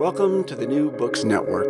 [0.00, 1.68] Welcome to the New Books Network.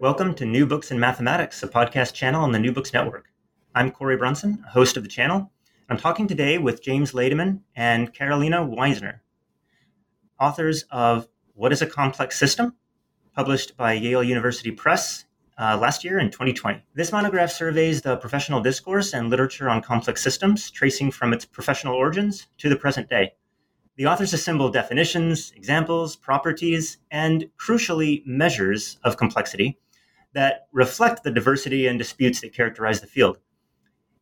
[0.00, 3.32] Welcome to New Books in Mathematics, a podcast channel on the New Books Network.
[3.74, 5.50] I'm Cory Brunson, host of the channel.
[5.88, 9.18] I'm talking today with James Ladyman and Karoline Wiesner,
[10.38, 12.76] authors of What is a Complex System,
[13.34, 15.24] published by Yale University Press
[15.58, 16.80] uh, last year in 2020.
[16.94, 21.96] This monograph surveys the professional discourse and literature on complex systems, tracing from its professional
[21.96, 23.32] origins to the present day.
[23.96, 29.78] The authors assemble definitions, examples, properties, and crucially, measures of complexity
[30.32, 33.38] that reflect the diversity and disputes that characterize the field.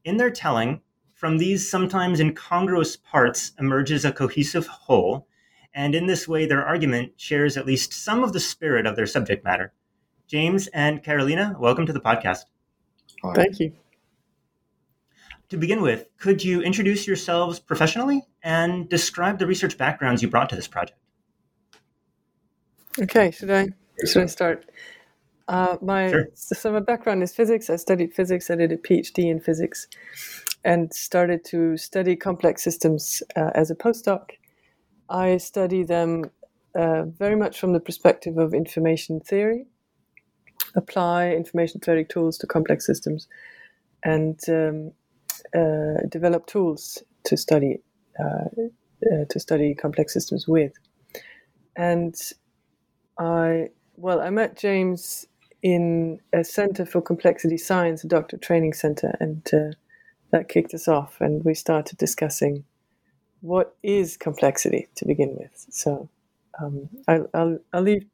[0.04, 0.80] In their telling,
[1.14, 5.28] from these sometimes incongruous parts emerges a cohesive whole,
[5.72, 9.06] and in this way, their argument shares at least some of the spirit of their
[9.06, 9.72] subject matter.
[10.26, 12.46] James and Karoline, welcome to the podcast.
[13.22, 13.34] Hi.
[13.34, 13.72] Thank you.
[15.50, 20.48] To begin with, could you introduce yourselves professionally and describe the research backgrounds you brought
[20.50, 20.96] to this project?
[23.00, 23.68] Okay, should I
[24.06, 24.70] should I start?
[25.48, 26.28] Uh, my sure.
[26.34, 27.68] so my background is physics.
[27.68, 28.48] I studied physics.
[28.48, 29.88] I did a PhD in physics,
[30.64, 34.30] and started to study complex systems uh, as a postdoc.
[35.08, 36.30] I study them
[36.76, 39.66] uh, very much from the perspective of information theory,
[40.76, 43.26] apply information theoretic tools to complex systems,
[44.04, 44.92] and um,
[45.54, 47.80] uh, develop tools to study
[48.18, 48.48] uh,
[49.12, 50.72] uh, to study complex systems with.
[51.76, 52.14] And
[53.18, 55.26] I well, I met James
[55.62, 59.74] in a Center for Complexity Science, a doctor training center, and uh,
[60.30, 62.64] that kicked us off, and we started discussing
[63.40, 65.66] what is complexity to begin with.
[65.70, 66.08] So
[66.62, 68.06] um, I'll, I'll, I'll leave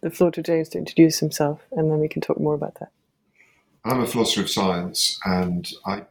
[0.00, 2.90] the floor to James to introduce himself, and then we can talk more about that.
[3.84, 6.02] I'm a philosopher of science, and I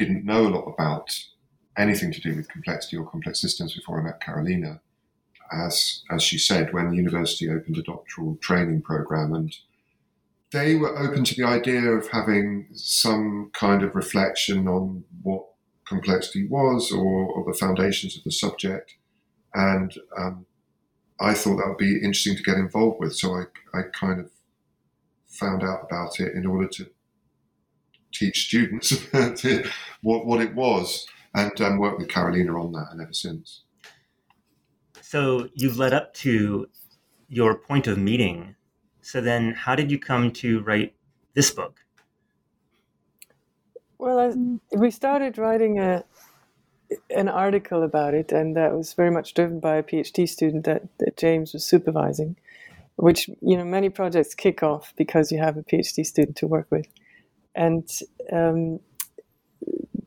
[0.00, 1.08] didn't know a lot about
[1.76, 4.80] anything to do with complexity or complex systems before I met Karoline.
[5.52, 9.54] As as she said, when the university opened a doctoral training program, and
[10.52, 15.44] they were open to the idea of having some kind of reflection on what
[15.86, 18.94] complexity was or, or the foundations of the subject,
[19.54, 20.46] and um,
[21.20, 23.14] I thought that would be interesting to get involved with.
[23.14, 23.44] So I
[23.78, 24.30] I kind of
[25.26, 26.90] found out about it in order to
[28.12, 29.06] teach students
[30.02, 33.62] what, what it was and um, work with Karoline on that and ever since.
[35.00, 36.68] So you've led up to
[37.28, 38.56] your point of meeting.
[39.02, 40.94] So then, how did you come to write
[41.34, 41.80] this book?
[43.98, 46.04] Well, I, we started writing a
[47.14, 50.82] an article about it, and that was very much driven by a PhD student that,
[50.98, 52.36] that James was supervising.
[52.96, 56.66] Which you know, many projects kick off because you have a PhD student to work
[56.70, 56.86] with,
[57.54, 57.88] and
[58.32, 58.80] um,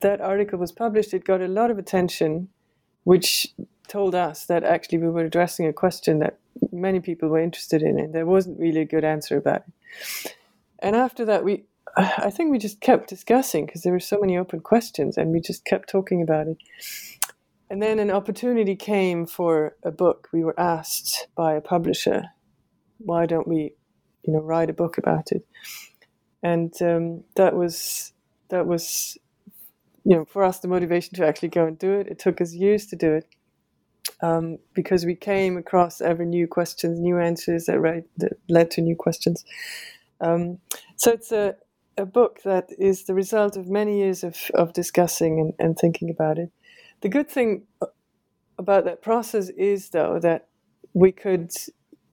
[0.02, 1.14] that article was published.
[1.14, 2.50] It got a lot of attention,
[3.04, 3.54] which
[3.88, 6.40] told us that actually we were addressing a question that
[6.72, 10.36] many people were interested in, and there wasn't really a good answer about it.
[10.80, 11.64] And after that, we,
[11.96, 15.40] I think we just kept discussing because there were so many open questions, and we
[15.40, 16.58] just kept talking about it.
[17.70, 20.30] And then an opportunity came for a book.
[20.31, 22.25] We were asked by a publisher,
[23.00, 23.75] "Why don't we,
[24.24, 25.46] you know, write a book about it?"
[26.44, 28.14] And um, that was
[28.50, 29.18] that was
[30.04, 32.54] you know, for us, the motivation to actually go and do it, it took us
[32.54, 33.28] years to do it
[34.22, 38.96] um, because we came across ever new questions, new answers that, that led to new
[38.96, 39.46] questions.
[40.20, 40.59] Um,
[40.98, 41.56] so it's a,
[41.98, 46.10] a book that is the result of many years of, of discussing and, and thinking
[46.10, 46.52] about it.
[47.02, 47.64] The good thing
[48.58, 50.48] about that process is, though, that
[50.94, 51.52] we could,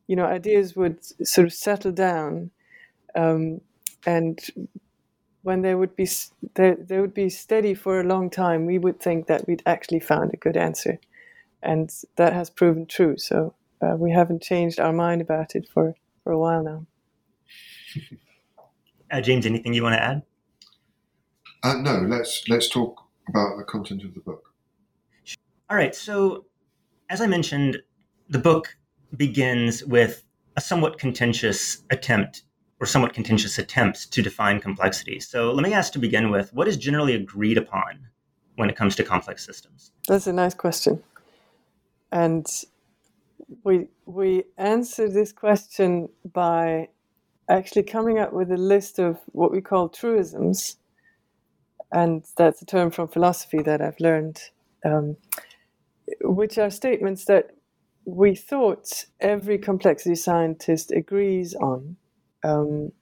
[0.07, 2.51] you know, ideas would sort of settle down
[3.17, 3.61] um,
[4.07, 4.41] and
[5.43, 6.09] when they would be
[6.55, 10.01] they, they would be steady for a long time, we would think that we'd actually
[10.01, 10.99] found a good answer,
[11.63, 13.17] and that has proven true.
[13.17, 15.95] So uh, we haven't changed our mind about it for
[16.25, 16.87] for a while now.
[19.13, 20.23] Uh, James, anything you want to add?
[21.65, 24.55] Uh, no, let's let's talk about the content of the book.
[25.69, 25.95] All right.
[25.95, 26.47] So,
[27.09, 27.79] as I mentioned,
[28.29, 28.77] the book
[29.17, 30.25] begins with
[30.57, 32.43] a somewhat contentious attempt
[32.81, 35.21] or somewhat contentious attempts to define complexity.
[35.21, 38.09] So let me ask to begin with what is generally agreed upon
[38.57, 39.93] when it comes to complex systems?
[40.09, 41.03] That's a nice question.
[42.13, 42.47] And
[43.65, 46.89] we we answer this question by
[47.49, 50.77] actually coming up with a list of what we call truisms,
[51.93, 54.41] and that's a term from philosophy that I've learned,
[54.85, 55.17] um,
[56.23, 57.51] which are statements that
[58.05, 61.97] we thought every complexity scientist agrees on,
[62.43, 62.93] um,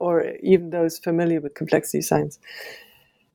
[0.00, 2.38] or even those familiar with complexity science.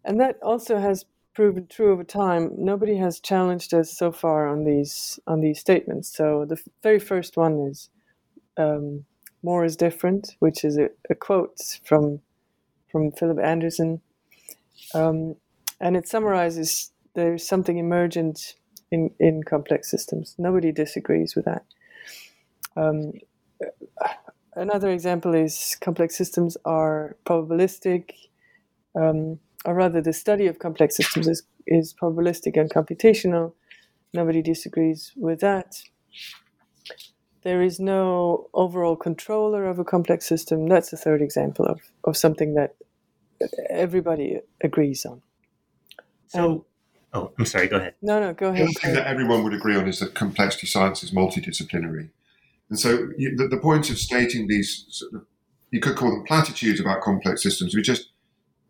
[0.05, 2.51] And that also has proven true over time.
[2.57, 6.09] Nobody has challenged us so far on these on these statements.
[6.15, 7.89] So the very first one is
[8.57, 9.05] um,
[9.43, 12.21] "More is different," which is a, a quote from
[12.91, 14.01] from Philip Anderson,
[14.93, 15.35] um,
[15.79, 18.55] and it summarizes there's something emergent
[18.91, 20.35] in in complex systems.
[20.37, 21.65] Nobody disagrees with that.
[22.75, 23.13] Um,
[24.57, 28.11] another example is complex systems are probabilistic.
[28.95, 33.53] Um, or rather, the study of complex systems is, is probabilistic and computational.
[34.13, 35.75] Nobody disagrees with that.
[37.43, 40.67] There is no overall controller of a complex system.
[40.67, 42.75] That's a third example of, of something that
[43.69, 45.21] everybody agrees on.
[46.27, 46.65] So,
[47.13, 47.93] oh, I'm sorry, go ahead.
[48.01, 48.67] No, no, go ahead.
[48.67, 52.09] The thing that everyone would agree on is that complexity science is multidisciplinary.
[52.69, 55.25] And so you, the, the point of stating these, sort of,
[55.71, 58.09] you could call them platitudes about complex systems, we just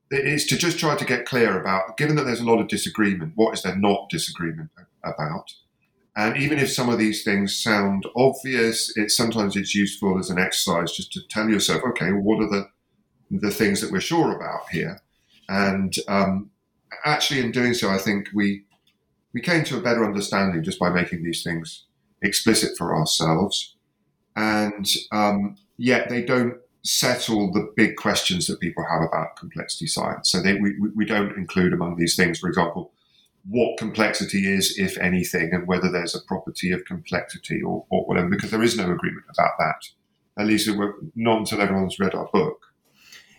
[0.09, 3.33] is to just try to get clear about, given that there's a lot of disagreement,
[3.35, 4.69] what is there not disagreement
[5.03, 5.51] about?
[6.15, 10.39] And even if some of these things sound obvious, it's sometimes it's useful as an
[10.39, 12.69] exercise just to tell yourself, okay, what are the
[13.29, 15.01] the things that we're sure about here?
[15.49, 16.49] And um,
[17.05, 18.63] actually, in doing so, I think we
[19.33, 21.85] we came to a better understanding just by making these things
[22.23, 23.75] explicit for ourselves.
[24.37, 30.31] And um, yet, they don't settle the big questions that people have about complexity science.
[30.31, 32.93] So they, we, we don't include among these things, for example,
[33.49, 38.29] what complexity is, if anything, and whether there's a property of complexity or, or whatever,
[38.29, 39.89] because there is no agreement about that.
[40.37, 40.69] At least
[41.15, 42.67] not until everyone's read our book.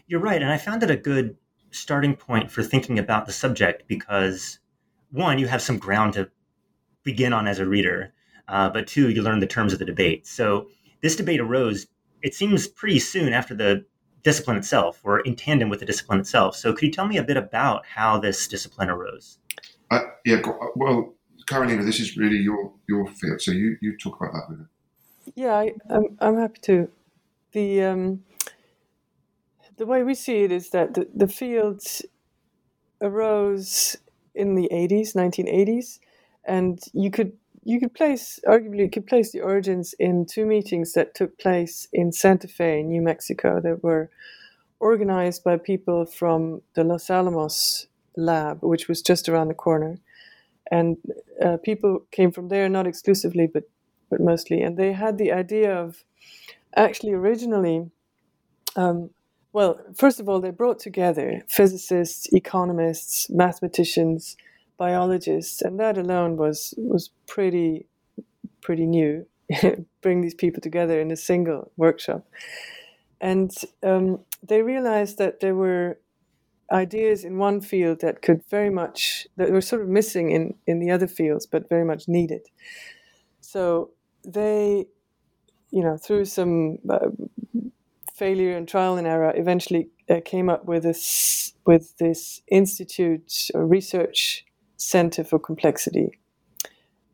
[0.09, 0.43] You're right.
[0.43, 1.37] And I found it a good
[1.71, 4.59] starting point for thinking about the subject because,
[5.11, 6.29] one, you have some ground to
[7.05, 8.13] begin on as a reader,
[8.49, 10.27] uh, but two, you learn the terms of the debate.
[10.27, 10.69] So
[11.01, 11.87] this debate arose
[12.23, 13.85] it seems pretty soon after the
[14.23, 16.57] discipline itself or in tandem with the discipline itself.
[16.57, 19.39] So could you tell me a bit about how this discipline arose?
[19.91, 20.43] Uh, yeah,
[20.77, 21.15] well,
[21.49, 24.51] Karoline, this is really your your field, so you, you talk about that.
[24.51, 24.67] Minute.
[25.35, 26.89] Yeah, I, am I'm, I'm happy to.
[27.53, 28.25] The um,
[29.79, 31.83] the way we see it is that the, the field
[33.01, 33.97] arose
[34.35, 36.01] in the 80s, 1980s,
[36.45, 37.33] and you could
[37.69, 41.87] you could place arguably you could place the origins in two meetings that took place
[41.93, 44.09] in Santa Fe, New Mexico, that were
[44.81, 47.87] organized by people from the Los Alamos
[48.17, 49.99] lab, which was just around the corner,
[50.71, 50.97] and
[51.45, 53.65] uh, people came from there, not exclusively, but
[54.09, 56.05] but mostly, and they had the idea of
[56.75, 57.91] actually originally.
[58.77, 59.11] Um,
[59.53, 64.37] well, first of all, they brought together physicists, economists, mathematicians,
[64.79, 67.87] biologists, and that alone was was pretty
[68.61, 69.27] pretty new.
[70.03, 72.27] Bring these people together in a single workshop,
[73.21, 73.51] and
[73.83, 75.99] um, they realized that there were
[76.71, 80.79] ideas in one field that could very much that were sort of missing in in
[80.81, 82.43] the other fields, but very much needed.
[83.41, 83.91] So
[84.25, 84.87] they,
[85.71, 87.09] you know, through some uh,
[88.15, 93.67] failure and trial and error, eventually uh, came up with this with this institute or
[93.67, 94.45] research
[94.79, 96.19] Center for Complexity.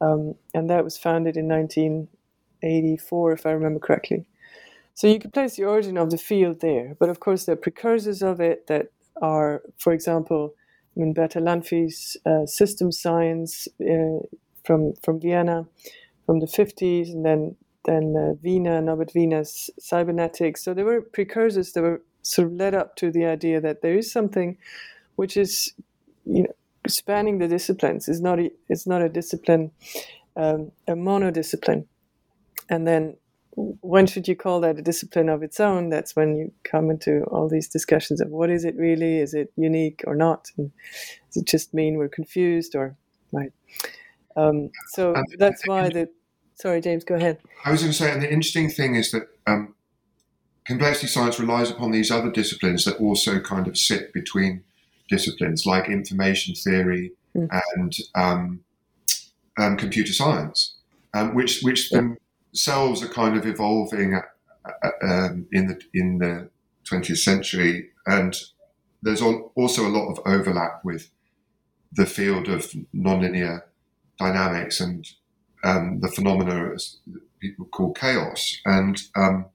[0.00, 4.26] Um, and that was founded in 1984, if I remember correctly.
[4.94, 7.56] So you can place the origin of the field there, but of course there are
[7.56, 10.54] precursors of it that are, for example,
[10.96, 14.20] I mean, Bertalanffy's uh, system science uh,
[14.64, 15.66] from from Vienna
[16.26, 20.64] from the 50s, and then then uh, Wiener, Norbert Wiener's cybernetics.
[20.64, 23.96] So there were precursors that were sort of led up to the idea that there
[23.98, 24.56] is something
[25.16, 25.74] which is
[26.24, 26.54] you know
[26.86, 29.70] spanning the disciplines is not a, it's not a discipline,
[30.36, 31.86] um, a monodiscipline.
[32.68, 33.16] And then
[33.56, 35.88] when should you call that a discipline of its own?
[35.88, 39.18] That's when you come into all these discussions of what is it really?
[39.18, 40.50] Is it unique or not?
[40.56, 40.72] And
[41.32, 42.96] does it just mean we're confused or
[43.32, 43.52] right?
[44.36, 46.08] Um, so that's why the.
[46.56, 47.38] Sorry, James, go ahead.
[47.64, 49.74] I was going to say, and the interesting thing is that um,
[50.64, 54.62] complexity science relies upon these other disciplines that also kind of sit between
[55.08, 57.48] disciplines like information theory mm.
[57.76, 58.60] and um,
[59.58, 60.74] um, computer science,
[61.12, 66.48] um, which which themselves are kind of evolving uh, uh, um, in the in the
[66.90, 68.36] 20th century, and
[69.02, 71.10] there's also a lot of overlap with
[71.92, 73.62] the field of nonlinear
[74.18, 75.08] dynamics and
[75.62, 76.96] um, the phenomena as
[77.40, 79.46] people call chaos, and um,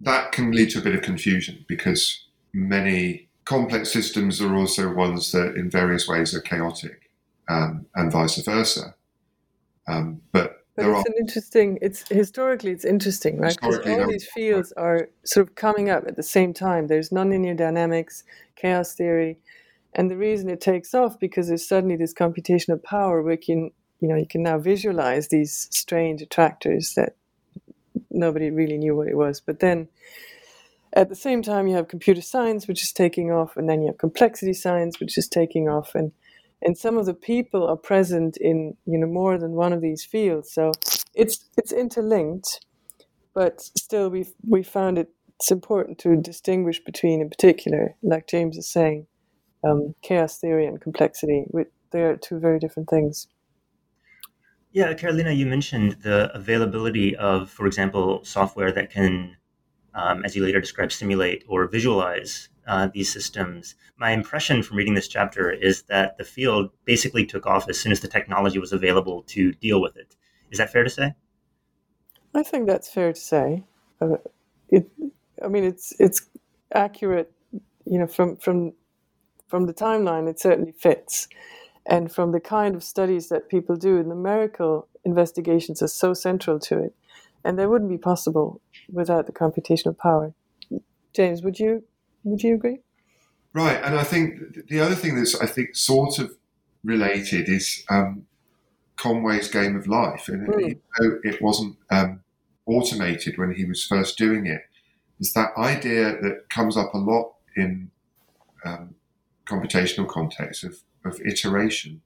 [0.00, 5.32] that can lead to a bit of confusion because many complex systems are also ones
[5.32, 7.10] that, in various ways, are chaotic,
[7.48, 8.94] um, and vice versa.
[9.88, 11.78] Um, but but it's are, an interesting.
[11.80, 13.56] It's historically it's interesting, right?
[13.58, 16.88] Because all these fields are sort of coming up at the same time.
[16.88, 18.24] There's nonlinear dynamics,
[18.56, 19.38] chaos theory,
[19.94, 24.08] and the reason it takes off because there's suddenly this computational power where can, you
[24.08, 27.16] know, you can now visualize these strange attractors that
[28.10, 29.40] nobody really knew what it was.
[29.40, 29.88] But then
[30.96, 33.88] at the same time, you have computer science, which is taking off, and then you
[33.88, 36.10] have complexity science, which is taking off, and
[36.62, 40.04] and some of the people are present in you know more than one of these
[40.04, 40.52] fields.
[40.52, 40.72] So
[41.14, 42.64] it's it's interlinked,
[43.34, 48.56] but still we we found it it's important to distinguish between, in particular, like James
[48.56, 49.06] is saying,
[49.64, 51.44] um, chaos theory and complexity.
[51.48, 53.28] Which, They are two very different things.
[54.72, 59.36] Yeah, Karoline, you mentioned the availability of, for example, software that can,
[59.96, 63.74] um, as you later described, simulate or visualize uh, these systems.
[63.96, 67.92] My impression from reading this chapter is that the field basically took off as soon
[67.92, 70.14] as the technology was available to deal with it.
[70.50, 71.14] Is that fair to say?
[72.34, 73.64] I think that's fair to say.
[74.00, 74.18] Uh,
[74.68, 74.88] it,
[75.42, 76.28] I mean, it's it's
[76.74, 77.32] accurate.
[77.86, 78.74] You know, from from
[79.48, 81.28] from the timeline, it certainly fits.
[81.88, 86.82] And from the kind of studies that people do, numerical investigations are so central to
[86.82, 86.94] it.
[87.46, 88.60] And they wouldn't be possible
[88.90, 90.34] without the computational power.
[91.14, 91.84] James, would you
[92.24, 92.80] would you agree?
[93.52, 96.36] Right, and I think the other thing that's I think sort of
[96.84, 98.26] related is um,
[98.96, 100.78] Conway's Game of Life, and mm.
[100.98, 102.20] it wasn't um,
[102.66, 104.62] automated when he was first doing it,
[105.20, 107.90] is that idea that comes up a lot in
[108.64, 108.94] um,
[109.48, 112.02] computational context of, of iteration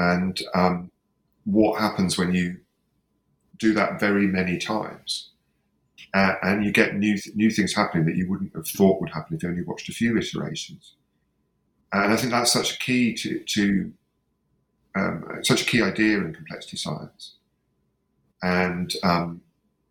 [0.00, 0.90] and um,
[1.44, 2.58] what happens when you
[3.60, 5.30] do that very many times.
[6.12, 9.10] Uh, and you get new th- new things happening that you wouldn't have thought would
[9.10, 10.94] happen if you only watched a few iterations.
[11.92, 13.92] And I think that's such a key to, to
[14.96, 17.36] um, such a key idea in complexity science.
[18.42, 19.40] And um,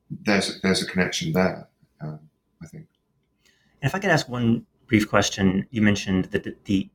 [0.10, 1.70] there's there's a connection there,
[2.02, 2.20] um,
[2.62, 2.88] I think.
[3.82, 5.66] And if I could ask one brief question.
[5.70, 6.90] You mentioned that the, the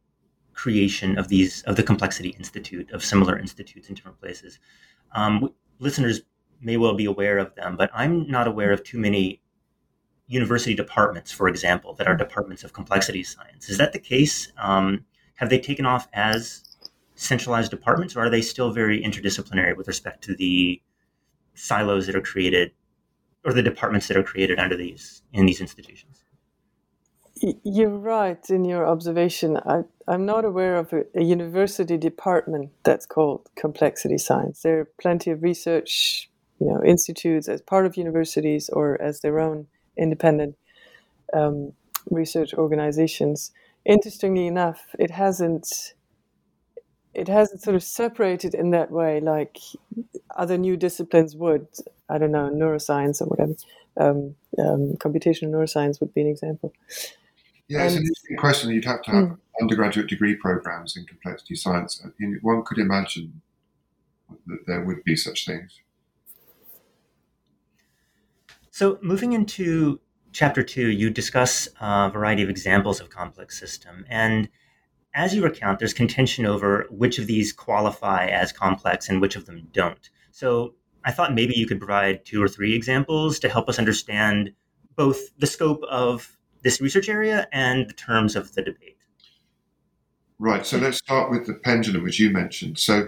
[0.53, 4.59] creation of these of the Complexity Institute of similar institutes in different places.
[5.13, 6.21] Um, listeners
[6.65, 9.41] may well be aware of them, but I'm not aware of too many
[10.27, 13.69] university departments, for example, that are departments of complexity science.
[13.69, 14.51] Is that the case?
[14.57, 15.05] Um,
[15.35, 16.65] have they taken off as
[17.15, 20.81] centralized departments, or are they still very interdisciplinary with respect to the
[21.55, 22.73] silos that are created
[23.45, 26.25] or the departments that are created under these in these institutions?
[27.63, 29.59] You're right in your observation.
[29.59, 34.63] I, am not aware of a, a, university department that's called complexity science.
[34.63, 36.31] There are plenty of research,
[36.61, 40.57] you know, institutes as part of universities or as their own independent
[41.33, 41.73] um,
[42.11, 43.53] research organizations.
[43.85, 45.95] Interestingly enough, it hasn't
[47.13, 49.59] it hasn't sort of separated in that way like
[50.37, 51.67] other new disciplines would.
[52.09, 53.55] I don't know, neuroscience or whatever.
[53.97, 56.73] Um, um, computational neuroscience would be an example.
[57.69, 58.71] Yeah, it's an interesting question.
[58.71, 59.39] You'd have to have mm.
[59.61, 62.05] undergraduate degree programs in complexity science.
[62.43, 63.41] One could imagine
[64.47, 65.81] that there would be such things.
[68.75, 70.01] So, moving into
[70.33, 74.05] chapter two, you discuss a variety of examples of complex system.
[74.09, 74.49] And
[75.15, 79.47] as you recount, there's contention over which of these qualify as complex and which of
[79.47, 80.11] them don't.
[80.33, 84.53] So, I thought maybe you could provide two or three examples to help us understand
[84.97, 88.99] both the scope of this research area and the terms of the debate.
[90.41, 90.67] Right.
[90.67, 92.81] So let's start with the pendulum, which you mentioned.
[92.81, 93.07] So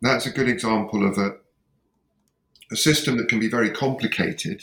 [0.00, 1.38] that's a good example of a,
[2.70, 4.62] a system that can be very complicated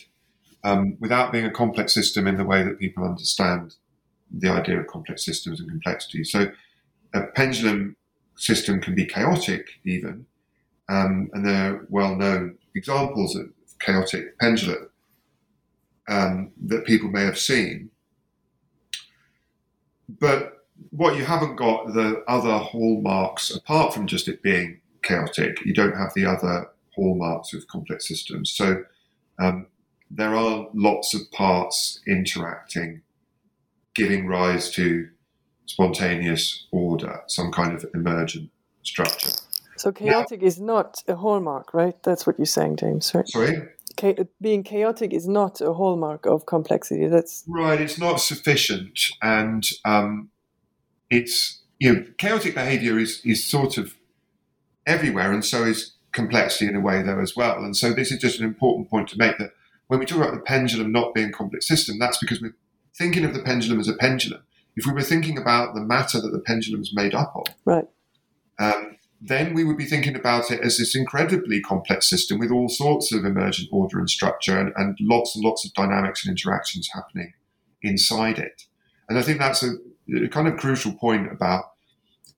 [0.63, 3.75] um, without being a complex system in the way that people understand
[4.32, 6.24] the idea of complex systems and complexity.
[6.24, 6.51] So
[7.13, 7.96] a pendulum
[8.36, 10.25] system can be chaotic, even,
[10.89, 14.89] um, and there are well known examples of chaotic pendulum
[16.08, 17.89] um, that people may have seen.
[20.20, 25.74] But what you haven't got the other hallmarks, apart from just it being chaotic, you
[25.74, 28.51] don't have the other hallmarks of complex systems.
[28.51, 28.84] So
[29.39, 29.67] um,
[30.10, 33.01] there are lots of parts interacting,
[33.95, 35.10] giving rise to
[35.65, 38.50] spontaneous order, some kind of emergent
[38.83, 39.31] structure.
[39.77, 42.01] So chaotic now, is not a hallmark, right?
[42.03, 43.27] That's what you're saying, James, right?
[43.27, 43.69] Sorry?
[44.41, 47.07] being chaotic is not a hallmark of complexity.
[47.07, 47.79] That's right.
[47.79, 50.29] It's not sufficient, and um,
[51.10, 53.95] it's you know chaotic behaviour is is sort of
[54.86, 57.63] everywhere, and so is complexity in a way, though, as well.
[57.63, 59.51] And so this is just an important point to make that
[59.88, 62.56] when we talk about the pendulum not being a complex system, that's because we're
[62.96, 64.44] thinking of the pendulum as a pendulum.
[64.75, 67.88] If we were thinking about the matter that the pendulum is made up of, right.
[68.60, 72.68] Um, then we would be thinking about it as this incredibly complex system with all
[72.68, 76.90] sorts of emergent order and structure and, and lots and lots of dynamics and interactions
[76.94, 77.34] happening
[77.82, 78.63] inside it.
[79.08, 79.75] And I think that's a,
[80.25, 81.72] a kind of crucial point about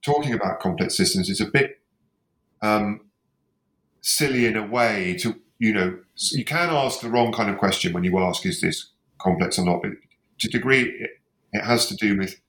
[0.03, 1.27] talking about complex systems.
[1.27, 1.81] It's a bit
[2.61, 3.01] um,
[4.01, 5.97] silly in a way to, you know,
[6.31, 9.65] you can ask the wrong kind of question when you ask, is this complex or
[9.65, 9.81] not?
[9.81, 9.91] But
[10.39, 11.09] to a degree, it,
[11.53, 12.39] it has to do with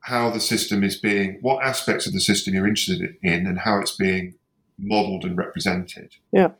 [0.00, 3.78] how the system is being, what aspects of the system you're interested in, and how
[3.80, 4.34] it's being
[4.78, 6.14] modelled and represented.
[6.32, 6.50] Yeah,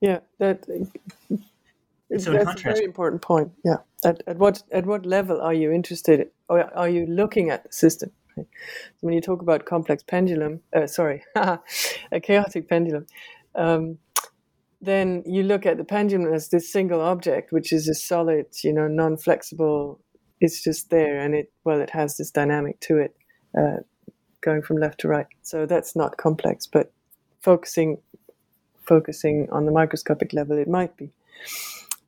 [0.00, 0.64] yeah, that
[2.18, 3.52] so that's contrast, a very important point.
[3.64, 7.50] Yeah, at, at what at what level are you interested, in, or are you looking
[7.50, 8.10] at the system?
[8.36, 8.46] So
[9.00, 11.60] when you talk about complex pendulum, uh, sorry, a
[12.20, 13.06] chaotic pendulum,
[13.54, 13.98] um,
[14.84, 18.72] then you look at the pendulum as this single object, which is a solid, you
[18.72, 20.00] know, non-flexible
[20.40, 23.16] it's just there and it well it has this dynamic to it
[23.58, 23.78] uh,
[24.40, 25.26] going from left to right.
[25.42, 26.92] So that's not complex but
[27.40, 27.98] focusing
[28.82, 31.10] focusing on the microscopic level it might be.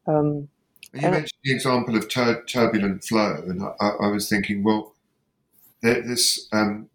[0.06, 0.48] Um,
[0.92, 4.94] you mentioned the example of tur- turbulent flow and I, I, was thinking well
[5.82, 6.88] this um,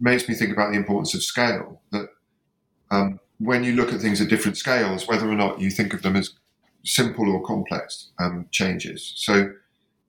[0.00, 2.08] makes me think about the importance of scale that
[2.90, 6.02] um, when you look at things at different scales whether or not you think of
[6.02, 6.30] them as
[6.84, 9.50] simple or complex um, changes so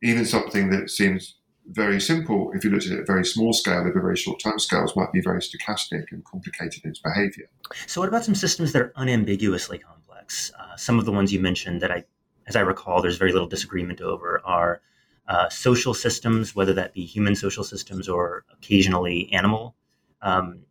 [0.04, 1.38] even something that seems
[1.70, 4.40] very simple, if you looked at it at a very small scale, over very short
[4.40, 7.50] time scales, might be very stochastic and complicated in its behavior.
[7.88, 10.52] So, what about some systems that are unambiguously complex?
[10.58, 12.06] Uh, some of the ones you mentioned that I,
[12.48, 14.82] as I recall, there's very little disagreement over are
[15.28, 19.76] uh, social systems, whether that be human social systems or occasionally animal.
[20.22, 20.62] Um,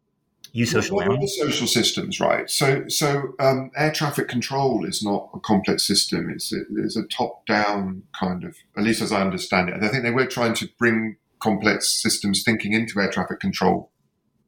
[0.64, 1.36] social well, animals?
[1.38, 2.48] social systems, right?
[2.48, 6.30] So, so um, air traffic control is not a complex system.
[6.30, 9.74] It's a, it's a top-down kind of, at least as I understand it.
[9.74, 13.90] And I think they were trying to bring complex systems thinking into air traffic control,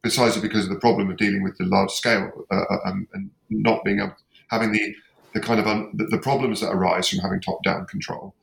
[0.03, 3.31] precisely because of the problem of dealing with the large scale uh, uh and, and,
[3.51, 4.15] not being able,
[4.51, 4.95] having the
[5.35, 8.35] the kind of un, the, the, problems that arise from having top-down control.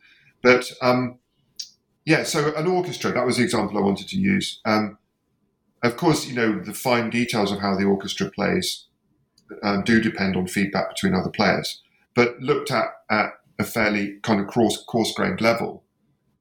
[0.44, 1.18] But um,
[2.06, 4.62] yeah, so an orchestra that was the example I wanted to use.
[4.66, 4.98] Um,
[5.86, 8.86] of course, you know, the fine details of how the orchestra plays
[9.64, 11.82] um, do depend on feedback between other players.
[12.14, 15.84] But looked at at a fairly kind of coarse, coarse-grained level,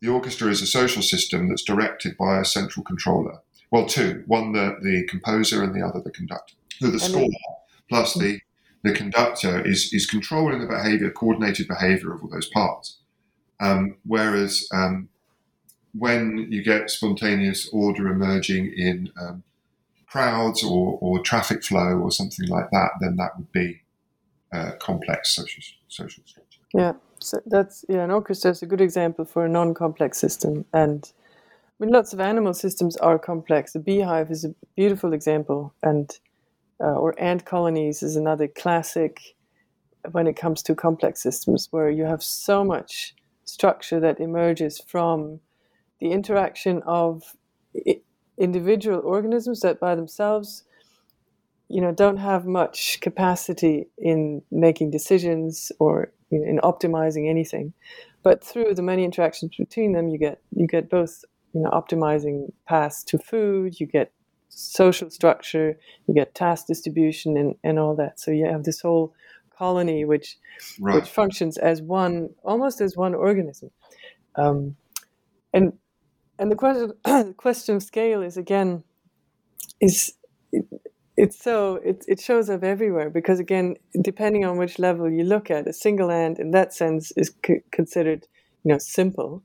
[0.00, 3.38] the orchestra is a social system that's directed by a central controller.
[3.70, 6.54] Well, two: one the, the composer and the other the conductor.
[6.80, 7.28] So the score
[7.88, 8.40] plus the
[8.82, 12.98] the conductor is is controlling the behavior, coordinated behavior of all those parts.
[13.60, 15.08] Um, whereas um,
[15.96, 19.42] when you get spontaneous order emerging in um,
[20.06, 23.80] crowds or, or traffic flow or something like that, then that would be
[24.52, 26.60] a complex social social structure.
[26.72, 31.12] Yeah, so that's yeah, an orchestra is a good example for a non-complex system, and
[31.26, 33.72] I mean, lots of animal systems are complex.
[33.72, 36.10] The beehive is a beautiful example, and
[36.80, 39.20] uh, or ant colonies is another classic
[40.12, 45.40] when it comes to complex systems, where you have so much structure that emerges from
[46.00, 47.22] the interaction of
[48.36, 50.64] individual organisms that by themselves
[51.68, 57.72] you know don't have much capacity in making decisions or you know, in optimizing anything.
[58.22, 62.52] But through the many interactions between them you get you get both you know optimizing
[62.66, 64.12] paths to food you get
[64.48, 65.76] social structure
[66.06, 68.20] you get task distribution and, and all that.
[68.20, 69.14] So you have this whole
[69.56, 70.36] colony which
[70.80, 70.96] right.
[70.96, 73.70] which functions as one almost as one organism.
[74.36, 74.76] Um,
[75.52, 75.72] and
[76.38, 76.92] and the question
[77.36, 78.84] question of scale is again
[79.80, 80.14] is
[80.52, 80.66] it,
[81.16, 85.50] it's so it, it shows up everywhere because again depending on which level you look
[85.50, 88.26] at a single ant in that sense is c- considered
[88.64, 89.42] you know simple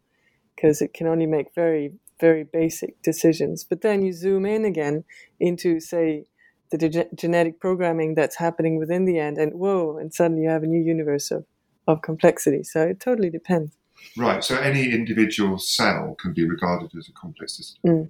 [0.56, 3.64] because it can only make very very basic decisions.
[3.64, 5.06] But then you zoom in again
[5.40, 6.26] into say
[6.72, 10.64] the de- genetic programming that's happening within the ant and whoa and suddenly you have
[10.64, 11.46] a new universe of,
[11.88, 12.64] of complexity.
[12.64, 13.74] So it totally depends
[14.18, 14.44] Right.
[14.44, 18.10] So any individual cell can be regarded as a complex system mm.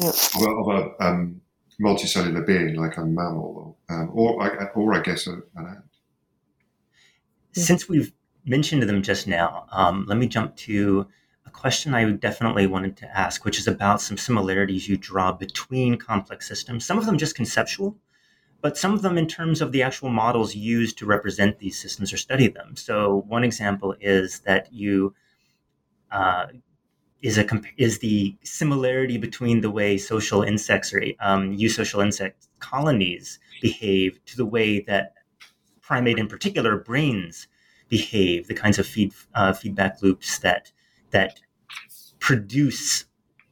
[0.00, 0.08] yeah.
[0.08, 1.40] of, a, of a um,
[1.80, 5.84] multicellular being like a mammal, or, um, or, or I guess a, an ant.
[7.52, 8.12] Since we've
[8.44, 11.06] mentioned them just now, um, let me jump to
[11.46, 15.96] a question I definitely wanted to ask, which is about some similarities you draw between
[15.96, 16.84] complex systems.
[16.84, 17.96] Some of them just conceptual,
[18.60, 22.12] but some of them in terms of the actual models used to represent these systems
[22.12, 22.76] or study them.
[22.76, 25.14] So, one example is that you
[26.10, 26.46] uh,
[27.22, 27.46] is a
[27.76, 34.36] is the similarity between the way social insects or um, eusocial insect colonies behave to
[34.36, 35.14] the way that
[35.80, 37.46] primate in particular brains
[37.88, 40.72] behave, the kinds of feed, uh, feedback loops that
[41.10, 41.40] that
[42.20, 43.04] produce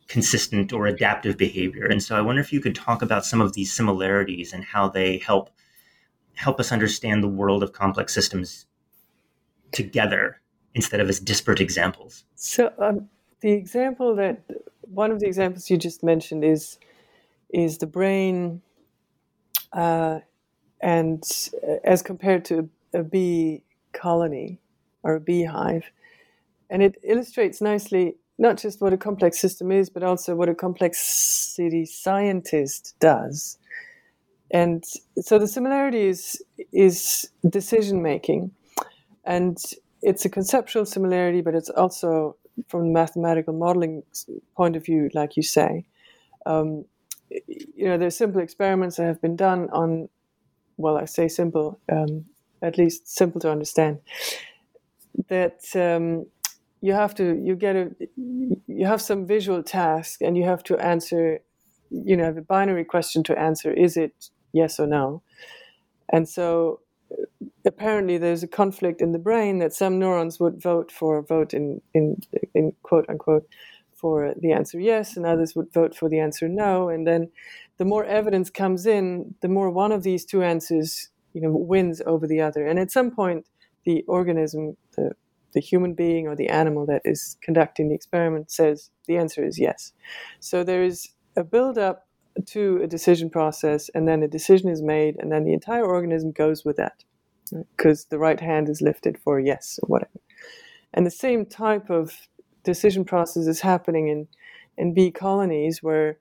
[0.09, 1.85] consistent or adaptive behavior.
[1.85, 4.88] And so I wonder if you could talk about some of these similarities and how
[4.88, 5.51] they help
[6.35, 8.66] help us understand the world of complex systems
[9.73, 10.40] together
[10.75, 12.25] instead of as disparate examples.
[12.37, 13.09] So um,
[13.40, 14.42] the example that
[14.83, 16.79] one of the examples you just mentioned is
[17.51, 18.62] is the brain
[19.73, 20.21] uh,
[20.81, 21.23] and
[21.66, 24.61] uh, as compared to a bee colony
[25.03, 25.90] or a beehive
[26.71, 30.55] and it illustrates nicely not just what a complex system is but also what a
[30.55, 33.59] complexity scientist does.
[34.51, 34.83] And
[35.20, 38.51] so the similarity is is decision making
[39.24, 39.59] and
[40.03, 42.37] it's a conceptual similarity but it's also
[42.68, 44.03] from the mathematical modeling
[44.57, 45.85] point of view, like you say,
[46.46, 46.85] um,
[47.31, 50.09] you know, there's simple experiments that have been done on,
[50.77, 52.24] well, I say simple, um,
[52.62, 53.98] at least simple to understand,
[55.29, 56.27] that um,
[56.80, 60.78] you have to, you get a, you have some visual task and you have to
[60.78, 61.40] answer,
[61.90, 65.22] you know, a binary question to answer, is it yes or no?
[66.10, 66.80] And so
[67.64, 71.80] apparently there's a conflict in the brain that some neurons would vote for vote in
[71.94, 72.16] in
[72.54, 73.46] in quote unquote
[73.94, 77.30] for the answer yes and others would vote for the answer no and then
[77.78, 82.00] the more evidence comes in the more one of these two answers you know wins
[82.06, 83.46] over the other and at some point
[83.84, 85.12] the organism the
[85.54, 89.58] the human being or the animal that is conducting the experiment says the answer is
[89.58, 89.92] yes
[90.40, 92.08] so there is a build up
[92.46, 96.32] to a decision process, and then a decision is made, and then the entire organism
[96.32, 97.04] goes with that
[97.76, 100.20] because the right hand is lifted for yes or whatever.
[100.94, 102.28] And the same type of
[102.62, 104.28] decision process is happening in,
[104.76, 106.18] in bee colonies where,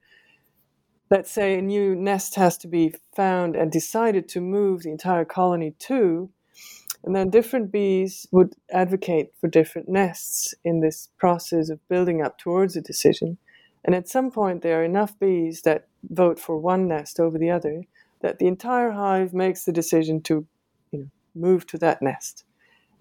[1.10, 5.26] let's say, a new nest has to be found and decided to move the entire
[5.26, 6.30] colony to.
[7.04, 12.38] And then different bees would advocate for different nests in this process of building up
[12.38, 13.38] towards a decision.
[13.86, 17.52] And at some point, there are enough bees that vote for one nest over the
[17.52, 17.84] other
[18.22, 20.46] that the entire hive makes the decision to
[20.92, 22.44] you know, move to that nest.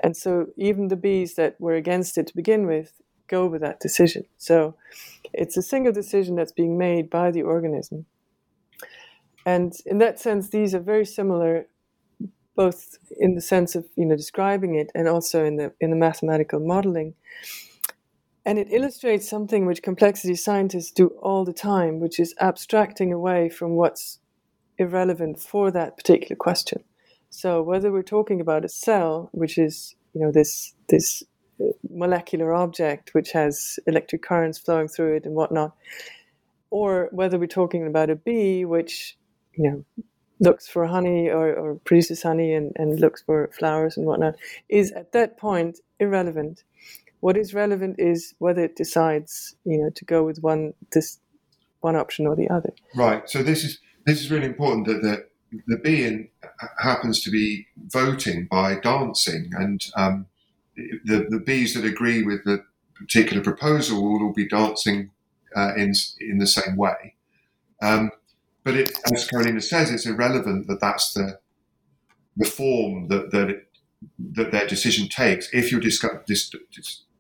[0.00, 2.92] And so even the bees that were against it to begin with
[3.28, 4.24] go with that decision.
[4.38, 4.76] So
[5.32, 8.06] it's a single decision that's being made by the organism.
[9.44, 11.66] And in that sense, these are very similar,
[12.56, 15.96] both in the sense of you know describing it and also in the in the
[15.96, 17.14] mathematical modeling.
[18.44, 23.48] And it illustrates something which complexity scientists do all the time, which is abstracting away
[23.48, 24.20] from what's
[24.78, 26.84] irrelevant for that particular question.
[27.28, 31.22] So whether we're talking about a cell, which is you know this this
[31.60, 35.74] uh, molecular object which has electric currents flowing through it and whatnot,
[36.70, 39.18] or whether we're talking about a bee which
[39.54, 40.04] you know
[40.38, 44.34] looks for honey or, or produces honey and, and looks for flowers and whatnot,
[44.68, 46.62] is at that point irrelevant
[47.20, 51.18] what is relevant is whether it decides, you know, to go with one this
[51.80, 52.72] one option or the other.
[52.94, 53.28] Right.
[53.28, 55.26] So this is this is really important that the
[55.66, 56.28] the being
[56.78, 60.26] happens to be voting by dancing, and um,
[60.76, 62.62] the the bees that agree with the
[62.94, 65.10] particular proposal will all be dancing
[65.56, 67.14] uh, in in the same way.
[67.82, 68.10] Um,
[68.66, 71.38] but it, as Karoline says, it's irrelevant that that's the
[72.36, 73.68] the form that that, it,
[74.32, 75.48] that their decision takes.
[75.52, 76.52] If you're discuss, dis,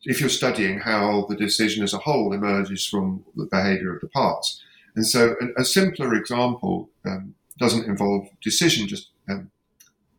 [0.02, 4.08] if you're studying how the decision as a whole emerges from the behavior of the
[4.08, 4.60] parts.
[4.96, 9.52] And so a, a simpler example um, doesn't involve decision, just um,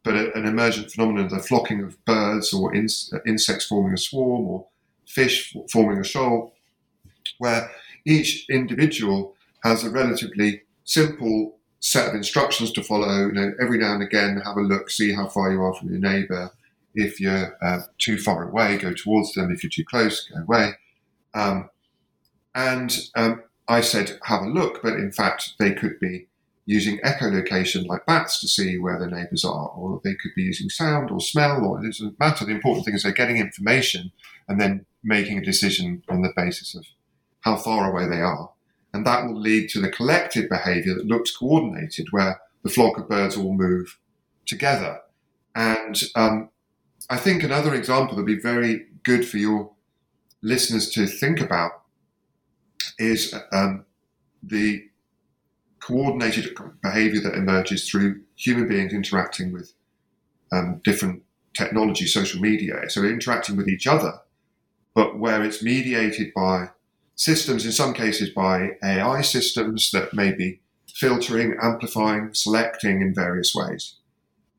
[0.03, 2.87] but a, an emergent phenomenon, the flocking of birds or in,
[3.25, 4.67] insects forming a swarm or
[5.05, 6.53] fish forming a shoal,
[7.37, 7.69] where
[8.05, 13.27] each individual has a relatively simple set of instructions to follow.
[13.27, 15.89] You know, every now and again, have a look, see how far you are from
[15.89, 16.51] your neighbour,
[16.95, 19.51] if you're uh, too far away, go towards them.
[19.51, 20.71] If you're too close, go away.
[21.35, 21.69] Um,
[22.55, 26.27] and um, I said, have a look, but in fact, they could be
[26.65, 30.69] using echolocation like bats to see where their neighbors are, or they could be using
[30.69, 32.45] sound or smell, or it doesn't matter.
[32.45, 34.11] The important thing is they're getting information
[34.47, 36.83] and then making a decision on the basis of
[37.41, 38.49] how far away they are.
[38.93, 43.09] And that will lead to the collective behavior that looks coordinated, where the flock of
[43.09, 43.99] birds all move
[44.45, 44.99] together.
[45.55, 46.49] And um,
[47.09, 49.71] I think another example that'd be very good for your
[50.41, 51.71] listeners to think about
[52.97, 53.85] is um,
[54.43, 54.83] the
[55.79, 59.73] coordinated behavior that emerges through human beings interacting with
[60.51, 61.23] um, different
[61.55, 62.89] technology, social media.
[62.89, 64.19] So interacting with each other,
[64.93, 66.69] but where it's mediated by
[67.17, 70.61] systems, in some cases by AI systems that may be
[70.93, 73.95] filtering, amplifying, selecting in various ways.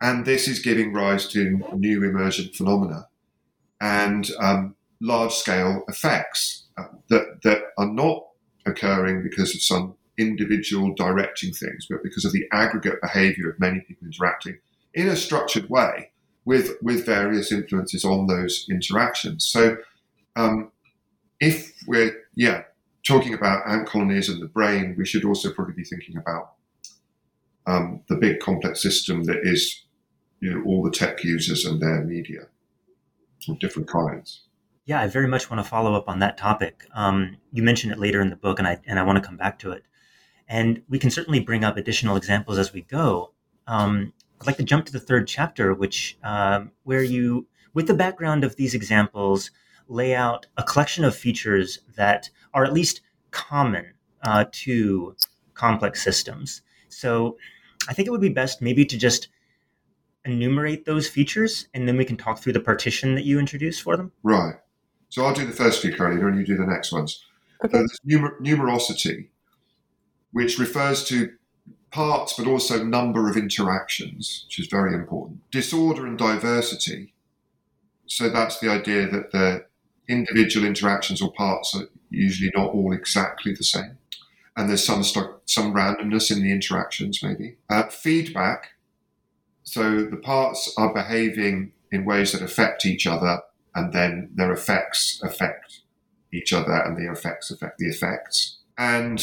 [0.00, 3.08] And this is giving rise to new emergent phenomena
[3.80, 8.26] and um, large scale effects uh, that, that are not
[8.66, 13.80] occurring because of some individual directing things, but because of the aggregate behavior of many
[13.80, 14.58] people interacting
[14.94, 16.10] in a structured way
[16.44, 19.44] with, with various influences on those interactions.
[19.44, 19.78] So,
[20.34, 20.72] um,
[21.40, 22.62] if we're, yeah,
[23.05, 26.53] talking about ant colonies and the brain, we should also probably be thinking about
[27.66, 29.85] um, the big complex system that is,
[30.38, 32.42] you know, all the tech users and their media
[33.48, 34.44] of different kinds.
[34.85, 36.87] Yeah, I very much want to follow up on that topic.
[36.94, 39.37] Um, you mentioned it later in the book, and I and I want to come
[39.37, 39.83] back to it.
[40.46, 43.33] And we can certainly bring up additional examples as we go.
[43.66, 47.94] Um, I'd like to jump to the third chapter, which um, where you, with the
[47.94, 49.51] background of these examples,
[49.88, 53.87] lay out a collection of features that are at least common
[54.22, 55.16] uh, to
[55.55, 56.62] complex systems.
[56.88, 57.37] So,
[57.88, 59.29] I think it would be best maybe to just
[60.24, 63.96] enumerate those features, and then we can talk through the partition that you introduced for
[63.96, 64.12] them.
[64.22, 64.55] Right.
[65.09, 67.24] So I'll do the first few, Karoline, and you do the next ones.
[67.64, 67.79] Okay.
[67.79, 69.29] there's numer- numerosity,
[70.33, 71.33] which refers to
[71.90, 75.51] parts but also number of interactions, which is very important.
[75.51, 77.14] Disorder and diversity.
[78.07, 79.64] So that's the idea that the
[80.08, 83.98] individual interactions or parts are usually not all exactly the same.
[84.56, 87.56] And there's some some randomness in the interactions, maybe.
[87.70, 88.70] Uh, feedback.
[89.62, 93.42] So the parts are behaving in ways that affect each other
[93.74, 95.80] and then their effects affect
[96.32, 98.58] each other, and the effects affect the effects.
[98.76, 99.18] And,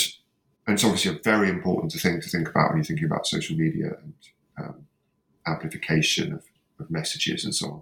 [0.65, 3.55] and it's obviously a very important thing to think about when you're thinking about social
[3.57, 4.13] media and
[4.57, 4.87] um,
[5.45, 6.45] amplification of,
[6.79, 7.81] of, messages and so on.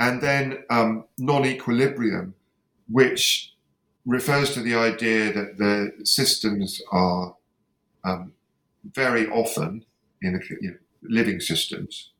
[0.00, 2.34] And then um, non equilibrium,
[2.88, 3.52] which
[4.06, 7.36] refers to the idea that the systems are
[8.02, 8.32] um,
[8.82, 9.84] very often
[10.22, 12.12] in you know, living systems,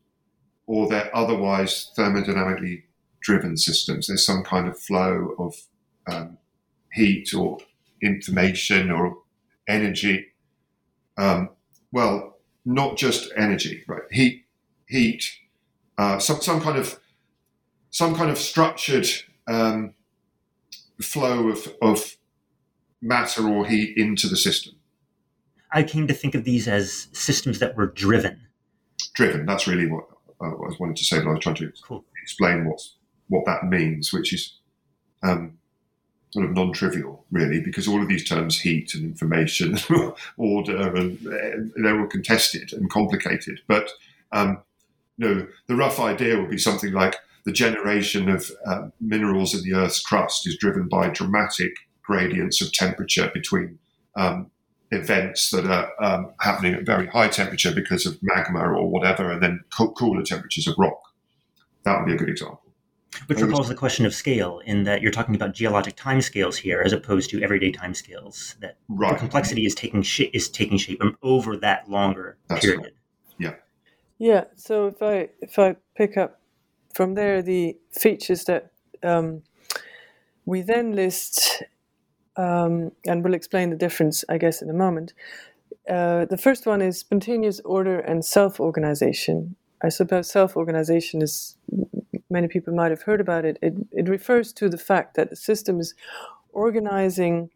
[0.67, 2.83] or they're otherwise thermodynamically
[3.19, 4.07] driven systems.
[4.07, 5.55] There's some kind of flow of
[6.07, 6.37] um,
[6.93, 7.57] heat or
[8.03, 9.17] information or
[9.67, 10.27] energy.
[11.17, 11.49] Um,
[11.91, 14.03] well, not just energy, right?
[14.11, 14.45] Heat,
[14.87, 15.23] heat,
[15.97, 17.00] uh, some some kind of
[17.91, 19.07] some kind of structured
[19.47, 19.93] um,
[21.01, 22.17] flow of of
[23.01, 24.73] matter or heat into the system.
[25.71, 28.47] I came to think of these as systems that were driven.
[29.13, 29.45] Driven.
[29.45, 30.03] That's really what,
[30.41, 32.03] uh, what I was wanting to say, but I was trying to cool.
[32.21, 32.95] explain what's
[33.29, 34.57] what that means, which is
[35.23, 35.57] um,
[36.31, 39.77] sort of non-trivial, really, because all of these terms, heat and information,
[40.37, 43.61] order, and uh, they're all contested and complicated.
[43.67, 43.89] But
[44.33, 44.61] um,
[45.17, 49.63] you know, the rough idea would be something like the generation of uh, minerals in
[49.63, 51.71] the Earth's crust is driven by dramatic
[52.03, 53.79] gradients of temperature between
[54.15, 54.51] um,
[54.91, 59.41] events that are um, happening at very high temperature because of magma or whatever, and
[59.41, 60.99] then co- cooler temperatures of rock.
[61.83, 62.61] That would be a good example.
[63.27, 66.93] Which recalls the question of scale, in that you're talking about geologic timescales here, as
[66.93, 68.57] opposed to everyday timescales.
[68.59, 69.13] That right.
[69.13, 72.81] the complexity is taking sh- is taking shape over that longer That's period.
[72.83, 72.93] Right.
[73.37, 73.53] Yeah.
[74.17, 74.43] Yeah.
[74.55, 76.40] So if I if I pick up
[76.93, 78.71] from there the features that
[79.03, 79.43] um,
[80.45, 81.63] we then list,
[82.35, 85.13] um, and we'll explain the difference, I guess, in a moment.
[85.89, 89.55] Uh, the first one is spontaneous order and self-organization.
[89.83, 91.57] I suppose self-organization is
[92.29, 95.35] many people might have heard about it, it, it refers to the fact that the
[95.35, 95.93] system is
[96.53, 97.49] organizing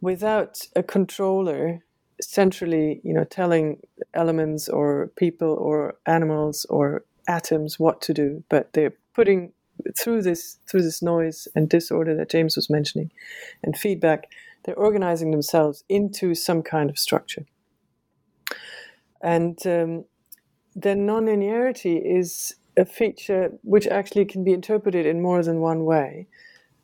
[0.00, 1.80] without a controller
[2.20, 3.80] centrally, you know, telling
[4.14, 9.52] elements or people or animals or atoms what to do, but they're putting
[9.96, 13.10] through this through this noise and disorder that James was mentioning
[13.62, 14.30] and feedback,
[14.64, 17.46] they're organizing themselves into some kind of structure.
[19.20, 20.04] And um,
[20.74, 26.26] then nonlinearity is a feature which actually can be interpreted in more than one way.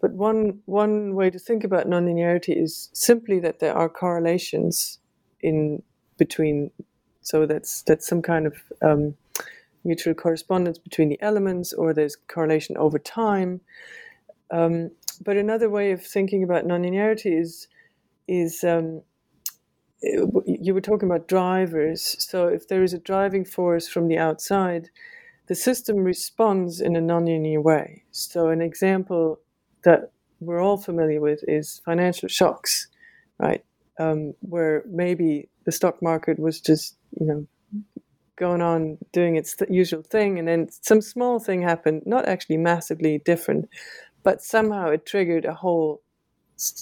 [0.00, 4.98] But one one way to think about nonlinearity is simply that there are correlations
[5.40, 5.82] in
[6.18, 6.70] between.
[7.22, 9.14] So that's that's some kind of um,
[9.84, 13.60] mutual correspondence between the elements, or there's correlation over time.
[14.50, 14.90] Um,
[15.22, 17.68] but another way of thinking about nonlinearity is
[18.26, 19.02] is um,
[20.02, 22.16] you were talking about drivers.
[22.18, 24.90] So if there is a driving force from the outside,
[25.46, 28.04] the system responds in a nonlinear way.
[28.10, 29.40] So, an example
[29.84, 32.88] that we're all familiar with is financial shocks,
[33.38, 33.64] right?
[33.98, 37.46] Um, where maybe the stock market was just, you know,
[38.36, 42.56] going on doing its th- usual thing, and then some small thing happened, not actually
[42.56, 43.68] massively different,
[44.22, 46.02] but somehow it triggered a whole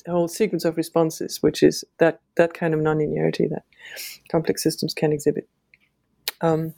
[0.07, 3.65] whole sequence of responses, which is that that kind of nonlinearity that
[4.31, 5.49] complex systems can exhibit.
[6.41, 6.75] Um,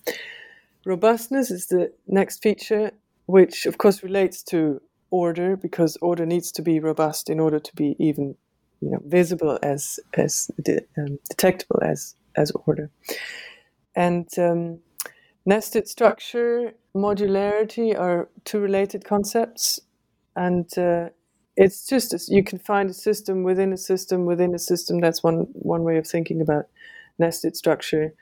[0.86, 2.92] robustness is the next feature,
[3.26, 7.74] which of course relates to order because order needs to be robust in order to
[7.76, 8.34] be even
[8.80, 12.90] you know visible as as de- um, detectable as as order
[13.94, 14.78] and um,
[15.46, 19.80] nested structure modularity are two related concepts.
[20.36, 21.10] And uh,
[21.56, 25.00] it's just you can find a system within a system within a system.
[25.00, 26.66] That's one one way of thinking about
[27.18, 28.14] nested structure.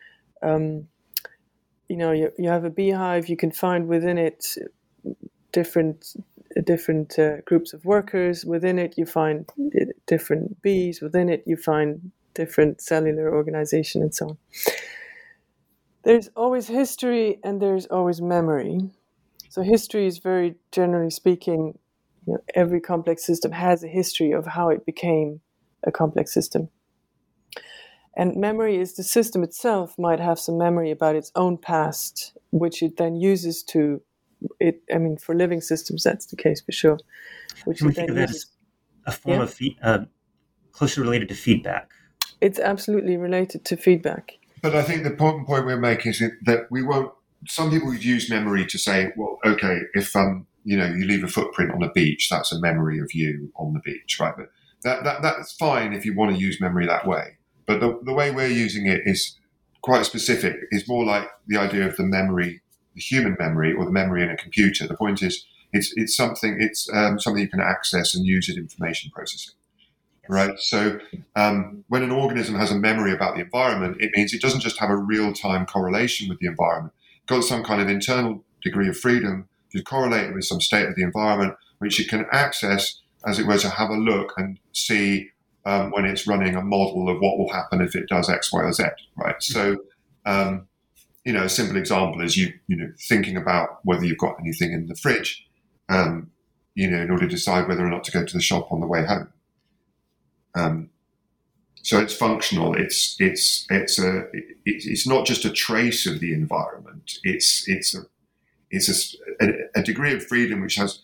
[0.42, 0.88] Um,
[1.88, 4.56] you know you, you have a beehive you can find within it
[5.52, 6.14] different
[6.64, 8.44] different uh, groups of workers.
[8.44, 9.48] Within it you find
[10.06, 11.00] different bees.
[11.00, 14.38] Within it you find different cellular organization and so on
[16.04, 18.78] there's always history and there's always memory.
[19.48, 21.78] So history is very generally speaking,
[22.26, 25.40] you know, every complex system has a history of how it became
[25.84, 26.68] a complex system.
[28.16, 32.82] And memory is the system itself might have some memory about its own past, which
[32.82, 34.02] it then uses to
[34.60, 34.82] it.
[34.94, 36.98] I mean, for living systems, that's the case for sure.
[37.64, 38.46] Which Can we think of as
[39.06, 39.42] a form yeah?
[39.44, 40.00] of feed, uh,
[40.72, 41.90] closely related to feedback?
[42.40, 44.32] It's absolutely related to feedback.
[44.62, 47.12] But I think the important point we're making is that we won't.
[47.48, 51.24] Some people would use memory to say, well, okay, if um, you know, you leave
[51.24, 54.34] a footprint on a beach, that's a memory of you on the beach, right?
[54.36, 54.50] But
[54.84, 57.36] that, that that's fine if you want to use memory that way.
[57.66, 59.36] But the, the way we're using it is
[59.82, 60.56] quite specific.
[60.70, 62.62] It's more like the idea of the memory,
[62.94, 64.86] the human memory, or the memory in a computer.
[64.86, 68.56] The point is, it's it's something it's um, something you can access and use in
[68.56, 69.54] information processing
[70.28, 70.58] right?
[70.58, 70.98] So
[71.36, 74.78] um, when an organism has a memory about the environment, it means it doesn't just
[74.78, 76.94] have a real time correlation with the environment.
[77.16, 80.86] It's got some kind of internal degree of freedom to correlate it with some state
[80.86, 84.58] of the environment, which it can access, as it were, to have a look and
[84.72, 85.30] see
[85.64, 88.62] um, when it's running a model of what will happen if it does X, Y,
[88.62, 88.84] or Z,
[89.16, 89.42] right?
[89.42, 89.78] So,
[90.26, 90.66] um,
[91.24, 94.72] you know, a simple example is you, you know, thinking about whether you've got anything
[94.72, 95.46] in the fridge,
[95.88, 96.30] um,
[96.74, 98.80] you know, in order to decide whether or not to go to the shop on
[98.80, 99.28] the way home.
[100.54, 100.90] Um,
[101.82, 102.74] so it's functional.
[102.74, 104.24] It's it's it's a
[104.64, 107.18] it's not just a trace of the environment.
[107.24, 108.02] It's it's a
[108.70, 111.00] it's a, a degree of freedom which has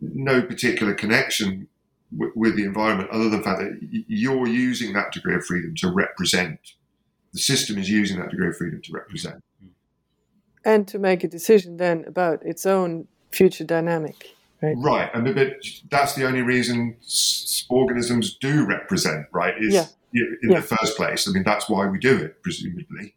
[0.00, 1.68] no particular connection
[2.12, 5.74] w- with the environment, other than the fact that you're using that degree of freedom
[5.76, 6.58] to represent.
[7.32, 9.44] The system is using that degree of freedom to represent,
[10.64, 14.34] and to make a decision then about its own future dynamic.
[14.62, 14.76] Right.
[14.78, 15.10] right.
[15.14, 15.56] And but
[15.90, 16.96] that's the only reason
[17.68, 19.54] organisms do represent, right?
[19.58, 19.86] Is yeah.
[20.12, 20.60] in yeah.
[20.60, 21.28] the first place.
[21.28, 23.14] I mean, that's why we do it, presumably.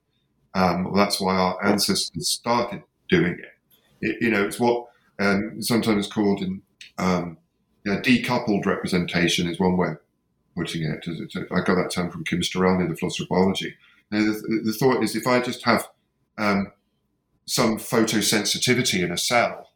[0.53, 3.53] Um, well, that's why our ancestors started doing it.
[4.01, 4.87] it you know, it's what
[5.19, 6.61] um, sometimes called in
[6.97, 7.37] um,
[7.85, 9.97] you know, decoupled representation is one way of
[10.55, 11.05] putting it.
[11.51, 12.41] I got that term from Kim
[12.81, 13.75] in the philosopher of biology.
[14.11, 15.87] the, the, thought is if I just have
[16.37, 16.71] um,
[17.45, 19.70] some photosensitivity in a cell,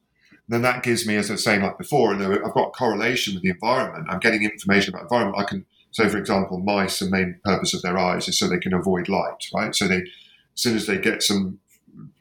[0.48, 3.44] then that gives me, as I was saying like before, and I've got correlation with
[3.44, 4.08] the environment.
[4.10, 5.40] I'm getting information about environment.
[5.40, 8.60] I can, so for example, mice, the main purpose of their eyes is so they
[8.60, 9.76] can avoid light, right?
[9.76, 10.06] So they, as
[10.54, 11.60] soon as they get some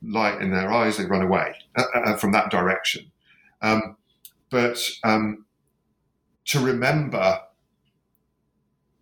[0.02, 3.10] light in their eyes, they run away uh, uh, from that direction.
[3.60, 3.96] Um,
[4.50, 5.44] but um,
[6.46, 7.40] to remember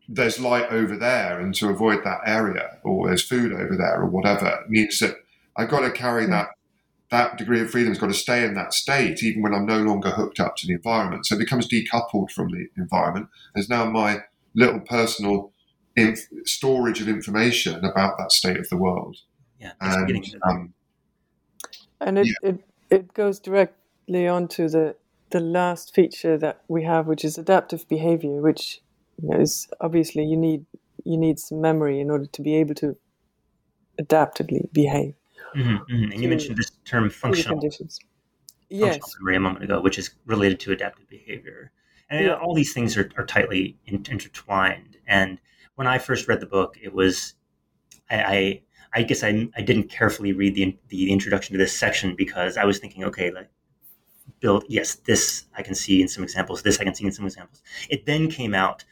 [0.08, 4.06] there's light over there and to avoid that area, or there's food over there, or
[4.06, 5.16] whatever, means that
[5.56, 6.48] I've got to carry that
[7.12, 9.82] that degree of freedom has got to stay in that state, even when I'm no
[9.82, 11.26] longer hooked up to the environment.
[11.26, 13.28] So it becomes decoupled from the environment.
[13.54, 14.22] There's now my
[14.54, 15.52] little personal
[15.94, 19.18] inf- storage of information about that state of the world.
[19.60, 20.74] Yeah, and, um,
[22.00, 22.50] and it, yeah.
[22.50, 24.96] it, it goes directly on to the,
[25.30, 28.80] the last feature that we have, which is adaptive behavior, which
[29.22, 30.64] you know, is obviously you need
[31.04, 32.96] you need some memory in order to be able to
[34.00, 35.14] adaptively behave.
[35.56, 36.12] Mm-hmm, mm-hmm.
[36.12, 37.98] And you mentioned this term functional, conditions.
[38.68, 38.98] Yes.
[39.20, 41.72] memory a moment ago, which is related to adaptive behavior.
[42.08, 42.34] And yeah.
[42.34, 44.96] all these things are, are tightly in, intertwined.
[45.06, 45.38] And
[45.74, 47.34] when I first read the book, it was,
[48.10, 48.62] I, I,
[48.94, 52.64] I guess I, I didn't carefully read the, the introduction to this section because I
[52.64, 53.48] was thinking, okay, like,
[54.40, 57.26] build, yes, this I can see in some examples, this I can see in some
[57.26, 57.62] examples.
[57.88, 58.84] It then came out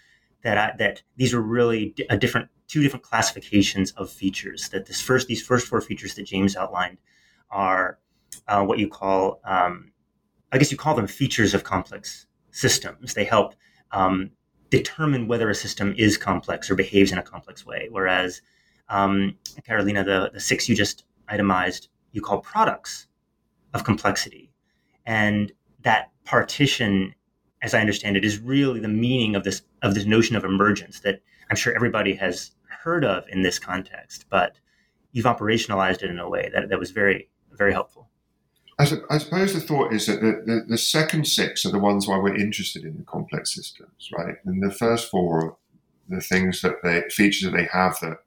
[0.42, 4.68] that I, that these are really a different two different classifications of features.
[4.68, 6.98] That this first these first four features that James outlined
[7.50, 7.98] are
[8.46, 9.92] uh, what you call um,
[10.52, 13.14] I guess you call them features of complex systems.
[13.14, 13.54] They help
[13.92, 14.30] um,
[14.70, 17.88] determine whether a system is complex or behaves in a complex way.
[17.90, 18.40] Whereas
[18.88, 19.36] um,
[19.68, 23.06] Karoline, the, the six you just itemized, you call products
[23.74, 24.52] of complexity,
[25.06, 25.52] and
[25.82, 27.14] that partition
[27.62, 31.00] as I understand it, is really the meaning of this of this notion of emergence
[31.00, 32.52] that I'm sure everybody has
[32.82, 34.56] heard of in this context, but
[35.12, 38.08] you've operationalized it in a way that, that was very, very helpful.
[38.78, 42.16] I, suppose the thought is that the, the, the, second six are the ones why
[42.16, 44.36] we're interested in the complex systems, right?
[44.46, 45.56] And the first four are
[46.08, 48.18] the things that they features that they have that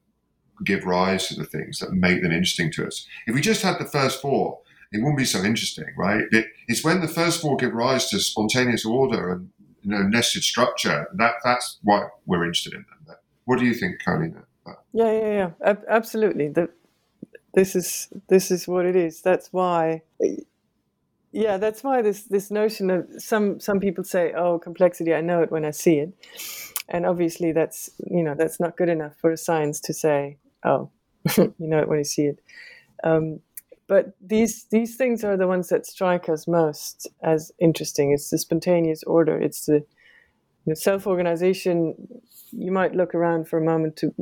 [0.63, 3.07] give rise to the things that make them interesting to us.
[3.25, 4.59] If we just had the first four,
[4.91, 6.25] it wouldn't be so interesting, right?
[6.31, 9.49] It, it's when the first four give rise to spontaneous order and
[9.81, 12.92] you know nested structure that that's why we're interested in them.
[13.45, 14.43] What do you think, Karoline?
[14.93, 16.49] Yeah, yeah, yeah, absolutely.
[16.49, 16.69] The,
[17.53, 19.21] this is this is what it is.
[19.21, 20.01] That's why.
[21.31, 25.41] Yeah, that's why this this notion of some some people say, "Oh, complexity, I know
[25.41, 26.13] it when I see it,"
[26.89, 30.89] and obviously that's you know that's not good enough for a science to say, "Oh,
[31.37, 32.39] you know it when you see it."
[33.03, 33.39] Um,
[33.87, 38.11] but these these things are the ones that strike us most as interesting.
[38.11, 39.37] It's the spontaneous order.
[39.37, 39.85] It's the,
[40.73, 41.95] self organization.
[42.51, 44.13] You might look around for a moment to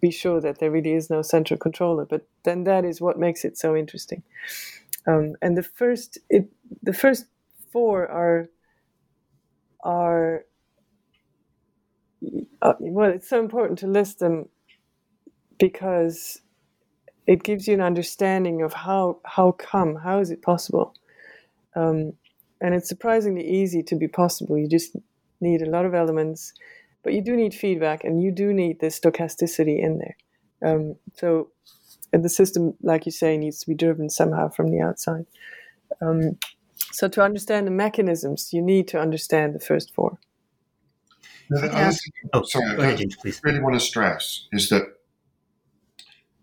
[0.00, 3.44] be sure that there really is no central controller, but then that is what makes
[3.44, 4.22] it so interesting.
[5.06, 6.50] Um, and the first it
[6.82, 7.26] the first
[7.72, 8.48] four are
[9.82, 10.44] are
[12.62, 14.48] uh, well, it's so important to list them
[15.58, 16.40] because
[17.26, 20.94] it gives you an understanding of how how come how is it possible
[21.76, 22.12] um,
[22.60, 24.96] and it's surprisingly easy to be possible you just
[25.44, 26.52] need a lot of elements
[27.04, 30.16] but you do need feedback and you do need this stochasticity in there.
[30.66, 31.50] Um, so
[32.10, 35.26] the system like you say needs to be driven somehow from the outside.
[36.00, 36.38] Um,
[36.92, 40.18] so to understand the mechanisms you need to understand the first four.
[41.50, 42.96] No, the other thing, oh, sorry, I
[43.42, 44.84] really want to stress is that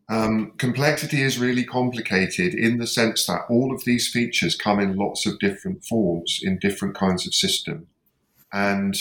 [0.10, 4.95] um, complexity is really complicated in the sense that all of these features come in
[4.95, 7.88] lots of different forms in different kinds of systems.
[8.54, 8.95] And,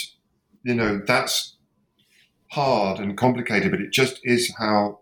[0.63, 1.57] you know, that's
[2.51, 4.99] hard and complicated, but it just is how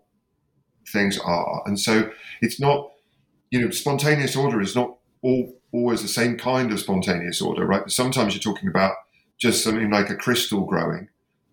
[0.92, 1.62] things are.
[1.66, 2.90] And so it's not,
[3.50, 7.90] you know, spontaneous order is not all, always the same kind of spontaneous order, right?
[7.90, 8.94] Sometimes you're talking about
[9.38, 11.08] just something like a crystal growing.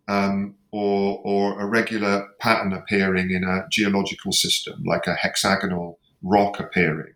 [0.08, 6.60] Um, or, or a regular pattern appearing in a geological system, like a hexagonal rock
[6.60, 7.14] appearing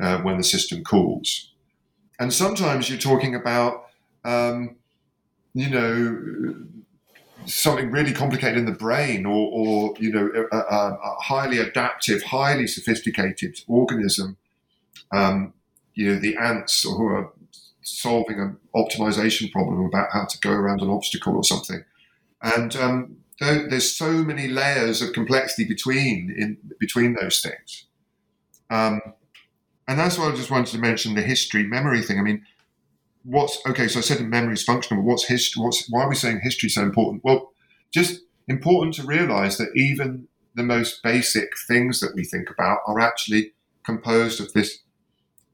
[0.00, 1.52] uh, when the system cools.
[2.18, 3.86] And sometimes you're talking about,
[4.24, 4.76] um,
[5.54, 6.56] you know,
[7.46, 12.66] something really complicated in the brain or, or you know, a, a, highly adaptive, highly
[12.66, 14.36] sophisticated organism.
[15.10, 15.52] Um,
[15.94, 17.32] you know, the ants who are
[17.82, 21.84] solving an optimization problem about how to go around an obstacle or something.
[22.40, 27.86] And um, there's so many layers of complexity between in between those things.
[28.70, 29.00] Um,
[29.86, 32.18] and that's why I just wanted to mention the history memory thing.
[32.18, 32.46] I mean,
[33.24, 33.88] what's okay?
[33.88, 35.62] So I said memory is functional, what's history?
[35.62, 37.24] What's why are we saying history is so important?
[37.24, 37.52] Well,
[37.92, 43.00] just important to realize that even the most basic things that we think about are
[43.00, 43.52] actually
[43.84, 44.80] composed of this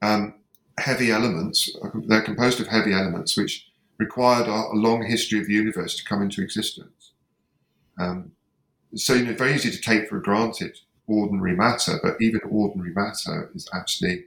[0.02, 0.34] um,
[0.78, 1.70] heavy elements.
[2.06, 3.66] They're composed of heavy elements which
[3.98, 7.12] required a, long history of the universe to come into existence.
[7.98, 8.32] Um,
[8.94, 13.50] so, you know, very easy to take for granted ordinary matter, but even ordinary matter
[13.54, 14.26] is actually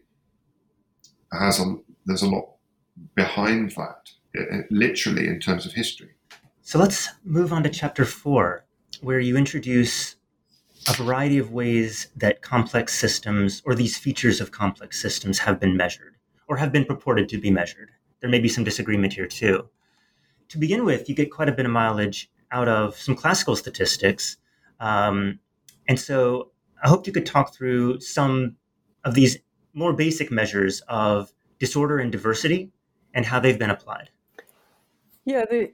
[1.31, 1.75] has a
[2.05, 2.55] there's a lot
[3.15, 4.11] behind that,
[4.69, 6.11] literally in terms of history.
[6.61, 8.65] So let's move on to chapter four,
[9.01, 10.15] where you introduce
[10.87, 15.77] a variety of ways that complex systems or these features of complex systems have been
[15.77, 16.15] measured
[16.47, 17.91] or have been purported to be measured
[18.21, 19.67] there may be some disagreement here too.
[20.49, 24.37] To begin with, you get quite a bit of mileage out of some classical statistics.
[24.79, 25.39] Um,
[25.87, 26.51] and so
[26.83, 28.55] I hope you could talk through some
[29.03, 29.37] of these
[29.73, 32.71] more basic measures of disorder and diversity
[33.13, 34.09] and how they've been applied.
[35.25, 35.71] Yeah, the,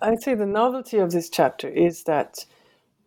[0.00, 2.44] I'd say the novelty of this chapter is that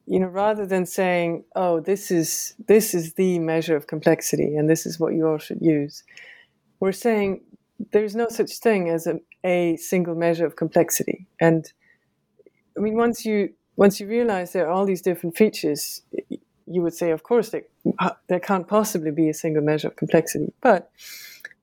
[0.06, 4.70] you know rather than saying oh this is this is the measure of complexity and
[4.70, 6.04] this is what you all should use
[6.82, 7.40] we're saying
[7.92, 11.28] there's no such thing as a, a single measure of complexity.
[11.40, 11.72] And
[12.78, 16.02] I mean, once you once you realize there are all these different features,
[16.68, 17.64] you would say, of course, there,
[18.28, 20.54] there can't possibly be a single measure of complexity.
[20.62, 20.92] But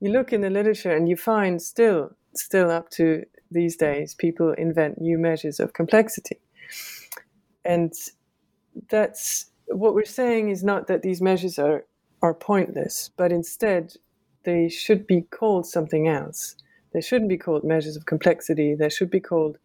[0.01, 4.53] you look in the literature and you find still, still up to these days, people
[4.53, 6.41] invent new measures of complexity.
[7.65, 7.93] And
[8.89, 11.85] that's what we're saying is not that these measures are,
[12.23, 13.95] are pointless, but instead
[14.45, 16.57] they should be called something else.
[16.93, 18.75] They shouldn't be called measures of complexity.
[18.75, 19.59] They should be called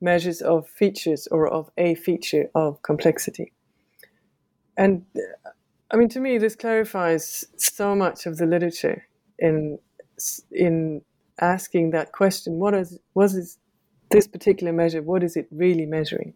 [0.00, 3.52] measures of features or of a feature of complexity.
[4.76, 5.04] And
[5.90, 9.06] I mean, to me, this clarifies so much of the literature
[9.40, 9.78] in
[10.52, 11.02] in
[11.40, 13.58] asking that question: what is was is
[14.10, 15.02] this particular measure?
[15.02, 16.34] What is it really measuring?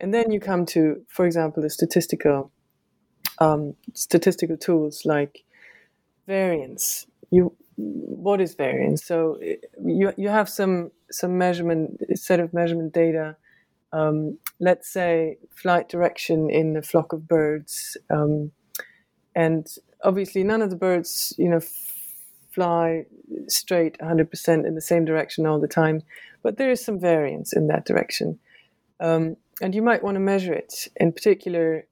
[0.00, 2.50] And then you come to, for example, the statistical
[3.38, 5.44] um, statistical tools like
[6.26, 7.06] variance.
[7.30, 9.04] You what is variance?
[9.04, 9.38] So
[9.84, 13.36] you you have some some measurement set of measurement data.
[13.92, 18.50] Um, let's say flight direction in a flock of birds, um,
[19.34, 19.66] and
[20.02, 21.60] obviously none of the birds, you know,
[22.56, 23.04] fly
[23.48, 26.02] straight 100% in the same direction all the time,
[26.42, 28.38] but there is some variance in that direction.
[28.98, 30.88] Um, and you might want to measure it.
[30.96, 31.86] In particular,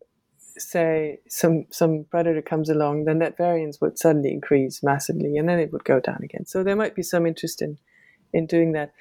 [0.57, 5.59] say some some predator comes along, then that variance would suddenly increase massively, and then
[5.59, 6.47] it would go down again.
[6.47, 7.79] So there might be some interest in
[8.33, 8.93] in doing that.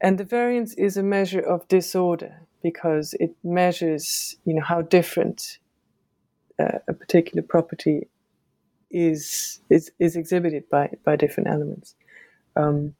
[0.00, 5.58] And the variance is a measure of disorder because it measures, you know, how different
[6.60, 8.06] uh, a particular property
[8.90, 11.94] is is is exhibited by by different elements.
[12.56, 12.94] Um,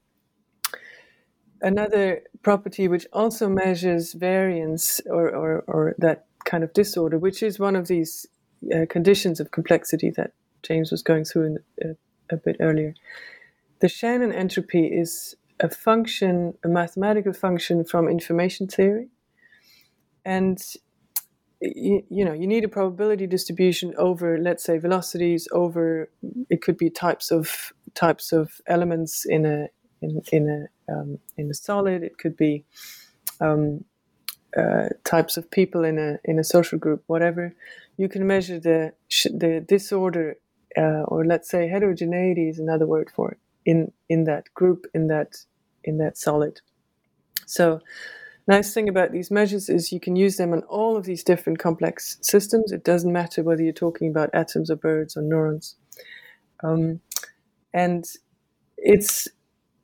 [1.61, 7.59] another property which also measures variance or, or, or that kind of disorder, which is
[7.59, 8.27] one of these
[8.75, 10.33] uh, conditions of complexity that
[10.63, 11.95] James was going through in, uh,
[12.31, 12.95] a bit earlier.
[13.81, 19.09] The Shannon entropy is a function, a mathematical function from information theory,
[20.25, 20.61] and
[21.61, 26.11] you, you, know you need a probability distribution over, let's say, velocities over.
[26.51, 29.69] It could be types of types of elements in a
[30.01, 32.03] in in a um, in a solid.
[32.03, 32.65] It could be
[33.41, 33.85] um,
[34.57, 37.55] uh, types of people in a in a social group, whatever,
[37.97, 38.93] you can measure the
[39.25, 40.37] the disorder,
[40.77, 45.09] uh, or let's say heterogeneity is another word for it in in that group in
[45.09, 45.37] that
[45.85, 46.61] in that solid.
[47.47, 47.81] So,
[48.49, 51.59] nice thing about these measures is you can use them on all of these different
[51.59, 52.73] complex systems.
[52.73, 55.77] It doesn't matter whether you're talking about atoms or birds or neurons,
[56.65, 57.01] um,
[57.73, 58.05] and
[58.77, 59.29] it's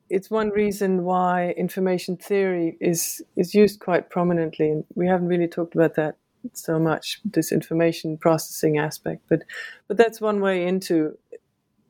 [0.09, 5.47] it's one reason why information theory is is used quite prominently, and we haven't really
[5.47, 6.17] talked about that
[6.53, 9.23] so much this information processing aspect.
[9.29, 9.43] But
[9.87, 11.17] but that's one way into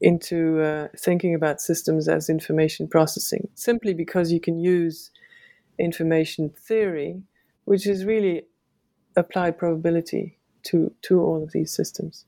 [0.02, 5.12] into uh, thinking about systems as information processing, simply because you can use
[5.80, 7.22] information theory,
[7.66, 8.44] which is really
[9.16, 12.26] applied probability to to all of these systems.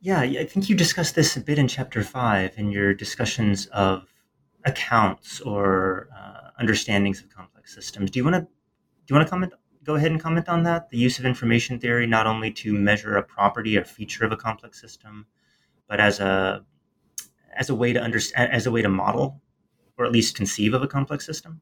[0.00, 4.06] Yeah, I think you discussed this a bit in chapter five in your discussions of
[4.66, 8.10] accounts or uh, understandings of complex systems.
[8.10, 8.48] Do you want to do
[9.08, 9.52] you want to comment?
[9.82, 10.90] Go ahead and comment on that.
[10.90, 14.36] The use of information theory not only to measure a property or feature of a
[14.36, 15.26] complex system,
[15.88, 16.64] but as a
[17.56, 19.40] as a way to understand as a way to model
[19.98, 21.60] or at least conceive of a complex system.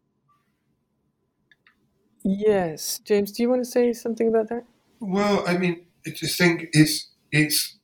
[2.24, 3.32] Yes, James.
[3.32, 4.64] Do you want to say something about that?
[5.00, 7.78] Well, I mean, I just think it's it's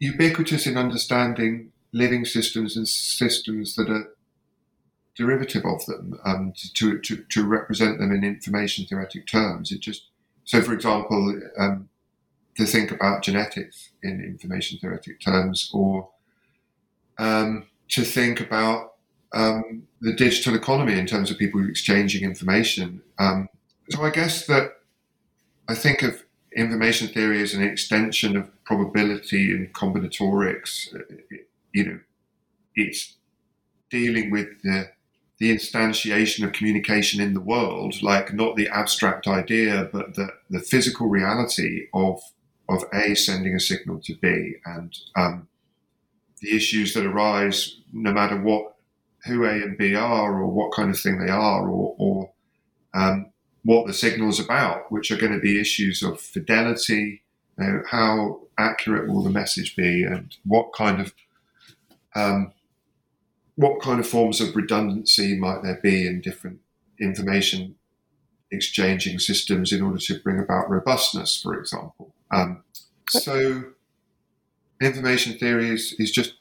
[0.00, 4.14] ubiquitous in understanding living systems and systems that are
[5.14, 9.70] derivative of them um, to, to, to represent them in information theoretic terms.
[9.70, 10.08] It just
[10.44, 11.88] so, for example, um,
[12.56, 16.10] to think about genetics in information theoretic terms, or
[17.18, 18.93] um, to think about
[19.34, 23.02] um, the digital economy in terms of people exchanging information.
[23.18, 23.48] Um,
[23.90, 24.78] so, I guess that
[25.68, 26.24] I think of
[26.56, 30.88] information theory as an extension of probability and combinatorics.
[31.72, 32.00] You know,
[32.74, 33.16] it's
[33.90, 34.90] dealing with the
[35.38, 40.60] the instantiation of communication in the world, like not the abstract idea, but the, the
[40.60, 42.20] physical reality of
[42.68, 45.48] of A sending a signal to B, and um,
[46.40, 48.73] the issues that arise no matter what
[49.26, 52.30] who A and B are, or what kind of thing they are, or, or
[52.92, 53.26] um,
[53.64, 57.22] what the signal is about, which are going to be issues of fidelity,
[57.58, 61.14] you know, how accurate will the message be, and what kind of
[62.14, 62.52] um,
[63.56, 66.60] what kind of forms of redundancy might there be in different
[67.00, 67.76] information
[68.50, 72.14] exchanging systems in order to bring about robustness, for example.
[72.30, 72.62] Um,
[73.08, 73.64] so,
[74.80, 76.34] information theory is, is just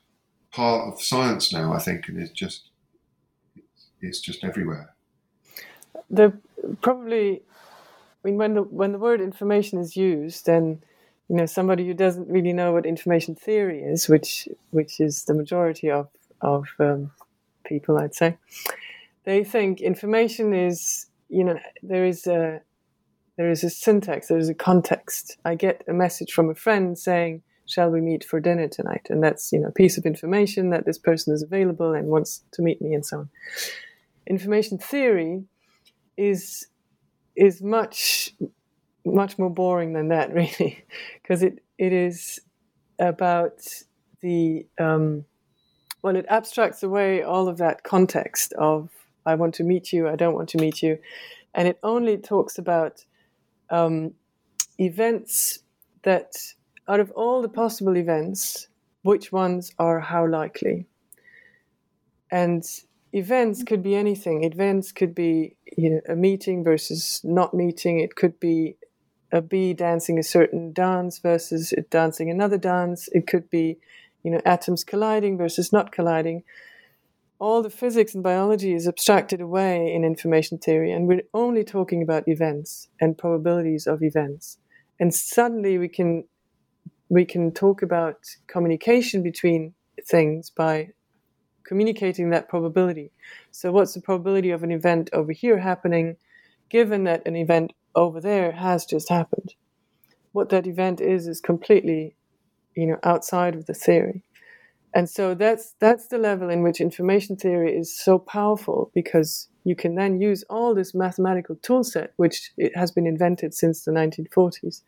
[0.52, 2.70] part of science now, I think, and it's just
[4.04, 4.94] it's just everywhere.
[6.10, 6.34] The
[6.82, 7.42] probably,
[8.24, 10.84] I mean, when the when the word information is used, then
[11.30, 15.34] you know somebody who doesn't really know what information theory is, which which is the
[15.34, 16.10] majority of
[16.42, 17.12] of um,
[17.66, 18.38] people, I'd say,
[19.24, 22.62] they think information is you know there is a
[23.38, 25.38] there is a syntax, there is a context.
[25.46, 29.24] I get a message from a friend saying, "Shall we meet for dinner tonight?" And
[29.24, 32.62] that's you know a piece of information that this person is available and wants to
[32.62, 33.30] meet me, and so on.
[34.28, 35.44] Information theory
[36.18, 36.68] is
[37.36, 38.34] is much
[39.06, 40.86] much more boring than that, really,
[41.22, 42.40] because it it is
[43.00, 43.62] about
[44.22, 45.26] the um,
[46.02, 48.90] well, it abstracts away all of that context of
[49.26, 50.98] I want to meet you, I don't want to meet you,
[51.54, 53.06] and it only talks about
[53.70, 54.14] um,
[54.80, 55.60] events
[56.04, 56.36] that,
[56.88, 58.68] out of all the possible events,
[59.04, 60.86] which ones are how likely.
[62.32, 62.64] And
[63.14, 64.44] events could be anything.
[64.44, 68.00] Events could be you know, a meeting versus not meeting.
[68.00, 68.76] It could be
[69.32, 73.08] a bee dancing a certain dance versus it dancing another dance.
[73.12, 73.78] It could be,
[74.24, 76.44] you know, atoms colliding versus not colliding.
[77.40, 82.02] All the physics and biology is abstracted away in information theory, and we're only talking
[82.02, 84.58] about events and probabilities of events.
[85.00, 86.26] And suddenly we can
[87.10, 89.74] we can talk about communication between
[90.08, 90.90] things by
[91.64, 93.12] communicating that probability.
[93.52, 96.18] So, what's the probability of an event over here happening,
[96.70, 99.56] given that an event over there has just happened?
[100.32, 102.16] What that event is is completely,
[102.76, 104.24] you know, outside of the theory.
[104.96, 109.76] And so that's that's the level in which information theory is so powerful because you
[109.76, 114.82] can then use all this mathematical toolset, which it has been invented since the 1940s,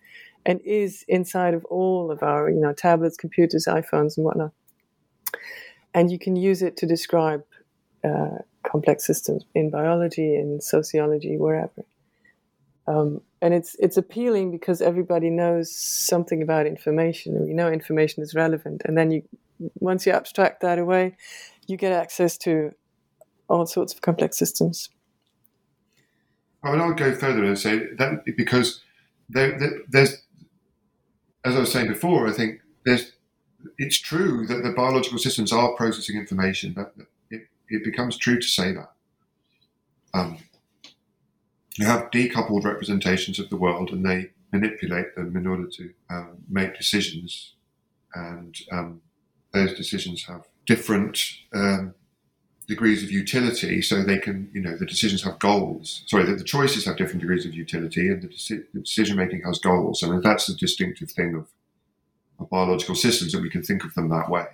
[0.45, 4.51] and is inside of all of our you know tablets, computers, iPhones, and whatnot
[5.95, 7.43] and you can use it to describe
[8.03, 11.85] uh, complex systems in biology, in sociology, wherever.
[12.85, 17.43] Um, and it's it's appealing because everybody knows something about information.
[17.43, 19.23] We know information is relevant, and then you
[19.79, 21.15] once you abstract that away,
[21.65, 22.73] you get access to
[23.47, 24.89] all sorts of complex systems.
[26.61, 28.81] I mean, I would go further and say that because
[29.29, 30.23] there, there, there's,
[31.43, 33.11] as I was saying before, I think there's
[33.77, 36.93] it's true that the biological systems are processing information, but
[37.29, 38.91] it, it becomes true to say that.
[40.13, 40.37] Um,
[41.77, 46.37] you have decoupled representations of the world and they manipulate them in order to um,
[46.49, 47.53] make decisions.
[48.13, 49.01] And um,
[49.51, 51.21] those decisions have different
[51.53, 51.93] um,
[52.67, 56.03] degrees of utility, so they can, you know, the decisions have goals.
[56.07, 59.43] Sorry, the, the choices have different degrees of utility, and the, deci- the decision making
[59.43, 60.01] has goals.
[60.01, 61.47] I mean, that's the distinctive thing of
[62.39, 64.45] of biological systems, and we can think of them that way.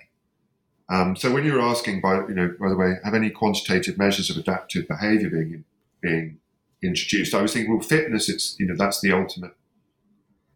[0.88, 4.30] Um, so when you're asking, by you know, by the way, have any quantitative measures
[4.30, 5.64] of adaptive behaviour being
[6.00, 6.38] being
[6.82, 7.34] introduced?
[7.34, 8.28] I was thinking, well, fitness.
[8.28, 9.54] It's you know that's the ultimate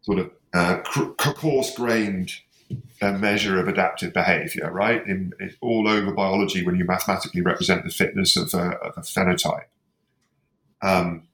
[0.01, 0.77] sort of uh,
[1.17, 2.33] coarse-grained
[3.01, 5.05] uh, measure of adaptive behaviour, right?
[5.05, 9.01] In, in, all over biology, when you mathematically represent the fitness of a, of a
[9.01, 9.65] phenotype,
[10.81, 11.27] um,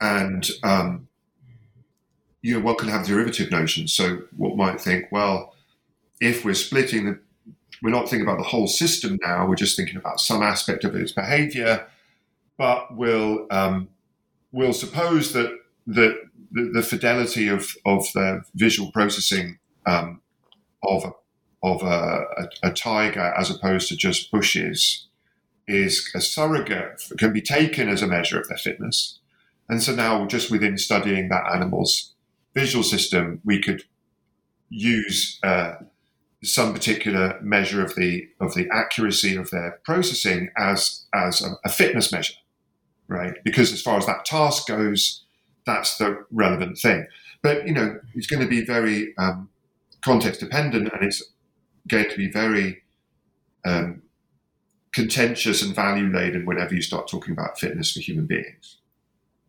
[0.00, 1.07] and um,
[2.42, 3.92] you know, one can have derivative notions.
[3.92, 5.54] So one might think, well,
[6.20, 7.18] if we're splitting the,
[7.82, 9.46] we're not thinking about the whole system now.
[9.46, 11.86] We're just thinking about some aspect of its behaviour.
[12.56, 13.88] But we'll um,
[14.50, 16.20] we'll suppose that that
[16.50, 20.20] the, the, fidelity of of the visual processing um,
[20.82, 21.14] of
[21.62, 25.06] of a, a, a tiger as opposed to just bushes
[25.68, 29.18] is a surrogate can be taken as a measure of their fitness.
[29.68, 32.14] And so now, just within studying that animal's
[32.58, 33.84] visual system, we could
[34.68, 35.74] use uh,
[36.42, 41.68] some particular measure of the of the accuracy of their processing as as a, a,
[41.68, 42.34] fitness measure,
[43.08, 43.34] right?
[43.44, 45.24] Because as far as that task goes,
[45.66, 47.06] that's the relevant thing.
[47.42, 49.48] But you know, it's going to be very um,
[50.02, 51.22] context dependent, and it's
[51.88, 52.82] going to be very
[53.64, 54.02] um,
[54.92, 58.78] contentious and value laden whenever you start talking about fitness for human beings.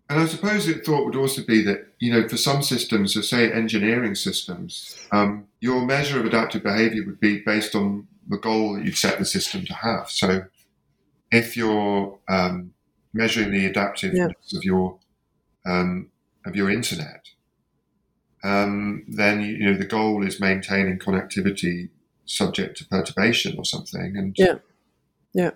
[0.10, 3.22] And I suppose the thought would also be that, you know, for some systems, so
[3.22, 8.74] say engineering systems, um, your measure of adaptive behavior would be based on the goal
[8.74, 10.10] that you've set the system to have.
[10.10, 10.45] So
[11.32, 12.74] if you're um,
[13.14, 14.57] measuring the adaptiveness yeah.
[14.57, 14.97] of your
[15.66, 16.10] um,
[16.45, 17.26] of your internet,
[18.43, 21.89] um, then you, you know the goal is maintaining connectivity
[22.26, 24.18] subject to perturbation or something.
[24.18, 24.55] And yeah,
[25.34, 25.51] yeah,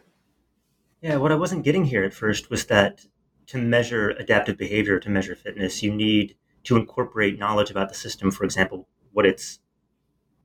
[1.01, 1.15] yeah.
[1.17, 3.05] What I wasn't getting here at first was that
[3.47, 8.31] to measure adaptive behavior, to measure fitness, you need to incorporate knowledge about the system.
[8.31, 9.59] For example, what its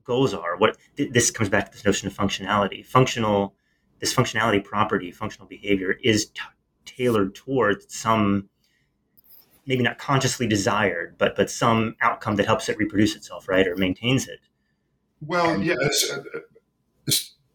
[0.03, 0.57] goals are.
[0.57, 2.85] What th- this comes back to this notion of functionality.
[2.85, 3.55] Functional,
[3.99, 6.41] this functionality property, functional behavior, is t-
[6.85, 8.49] tailored towards some,
[9.65, 13.75] maybe not consciously desired, but but some outcome that helps it reproduce itself, right, or
[13.75, 14.39] maintains it.
[15.21, 16.11] Well, yes.
[16.11, 16.23] Uh,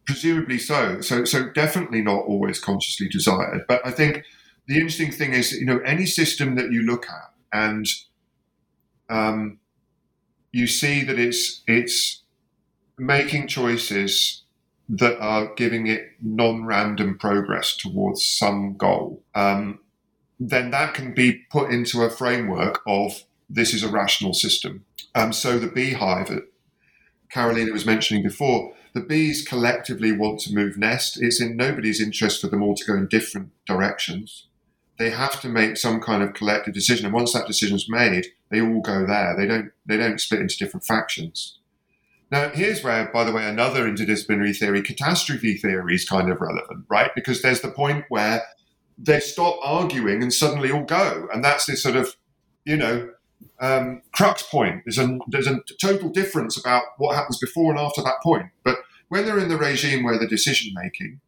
[0.07, 1.01] presumably so.
[1.01, 3.63] So, so definitely not always consciously desired.
[3.67, 4.25] But I think
[4.67, 7.87] the interesting thing is, you know, any system that you look at and
[9.09, 9.59] um,
[10.53, 12.23] you see that it's it's
[12.99, 14.43] making choices
[14.89, 19.81] that are giving it non-random progress towards some goal, um,
[20.39, 24.85] then that can be put into a framework of this is a rational system.
[25.15, 26.45] Um, so the beehive that
[27.33, 31.21] Karoline was mentioning before, the bees collectively want to move nest.
[31.21, 34.47] It's in nobody's interest for them all to go in different directions.
[34.99, 38.61] They have to make some kind of collective decision, and once that decision's made, they
[38.61, 39.35] all go there.
[39.37, 41.59] They don't they don't split into different factions.
[42.31, 46.85] Now, here's where, by the way, another interdisciplinary theory, catastrophe theory, is kind of relevant,
[46.89, 47.11] right?
[47.15, 48.43] Because there's the point where
[48.99, 52.17] they stop arguing and suddenly all go, and that's this sort of,
[52.65, 53.11] you know,
[53.61, 54.83] um, crux point.
[54.85, 58.47] There's a there's a total difference about what happens before and after that point.
[58.65, 58.79] But
[59.09, 61.21] when they're in the regime where the decision making,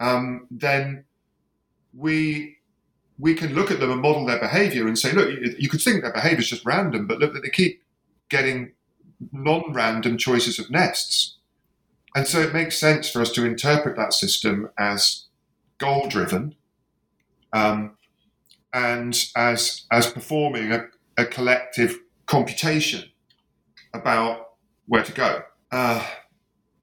[0.00, 1.04] um, then
[1.94, 2.57] we
[3.18, 6.02] we can look at them and model their behavior and say, look, you, could think
[6.02, 7.82] their behavior is just random, but look that they keep
[8.28, 8.72] getting
[9.32, 11.36] non-random choices of nests.
[12.14, 15.26] And so it makes sense for us to interpret that system as
[15.78, 16.54] goal driven
[17.52, 17.96] um,
[18.72, 23.04] and as, as performing a, a, collective computation
[23.92, 24.50] about
[24.86, 25.42] where to go.
[25.72, 26.06] Uh,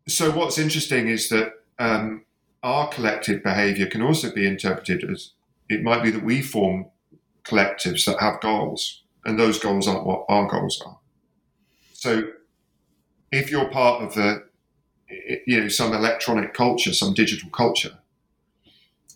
[0.07, 2.25] so what's interesting is that um,
[2.63, 5.31] our collective behavior can also be interpreted as
[5.70, 6.88] it might be that we form
[7.43, 10.99] collectives that have goals, and those goals aren't what our goals are.
[11.93, 12.30] So
[13.32, 14.45] if you're part of the,
[15.45, 17.97] you know, some electronic culture, some digital culture,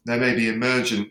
[0.06, 1.10] there may be emergent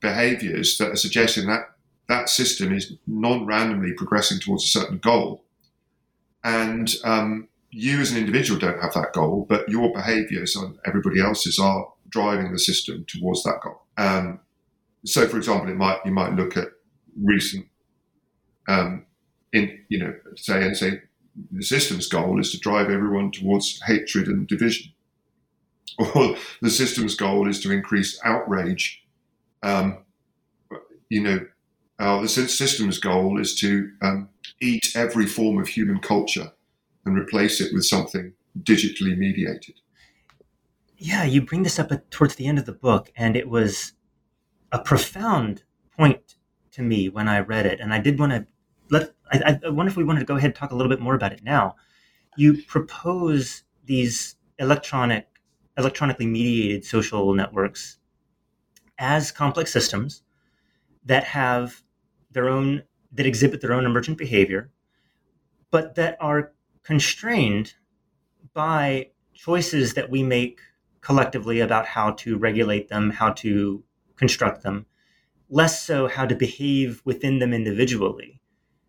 [0.00, 1.70] behaviors that are suggesting that
[2.08, 5.42] that system is non-randomly progressing towards a certain goal.
[6.44, 11.20] And um, you as an individual don't have that goal, but your behaviors and everybody
[11.20, 13.82] else's are driving the system towards that goal.
[13.98, 14.40] Um,
[15.06, 16.68] so, for example, it might you might look at
[17.22, 17.66] recent,
[18.68, 19.06] um,
[19.52, 21.02] in you know, say and say
[21.52, 24.92] the system's goal is to drive everyone towards hatred and division.
[26.14, 29.02] Or the system's goal is to increase outrage.
[29.62, 30.04] Um,
[31.08, 31.46] you know,
[31.98, 34.28] uh, the system's goal is to um,
[34.60, 36.52] eat every form of human culture
[37.06, 39.76] and replace it with something digitally mediated.
[40.98, 43.92] Yeah, you bring this up at, towards the end of the book, and it was
[44.72, 45.62] a profound
[45.96, 46.36] point
[46.72, 47.80] to me when I read it.
[47.80, 48.46] And I did want to
[48.90, 51.00] let I, I wonder if we wanted to go ahead and talk a little bit
[51.00, 51.76] more about it now.
[52.36, 55.26] You propose these electronic,
[55.76, 57.98] electronically mediated social networks
[58.98, 60.22] as complex systems
[61.04, 61.82] that have
[62.30, 64.70] their own that exhibit their own emergent behavior,
[65.70, 66.52] but that are
[66.82, 67.74] constrained
[68.52, 70.60] by choices that we make
[71.00, 73.82] collectively about how to regulate them, how to
[74.16, 74.86] construct them,
[75.48, 78.40] less so how to behave within them individually.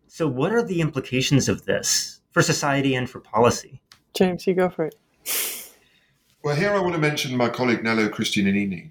[0.06, 3.80] So, what are the implications of this for society and for policy?
[4.14, 4.94] James, you go for it.
[6.42, 8.90] Well, here I want to mention my colleague Nello Cristianini,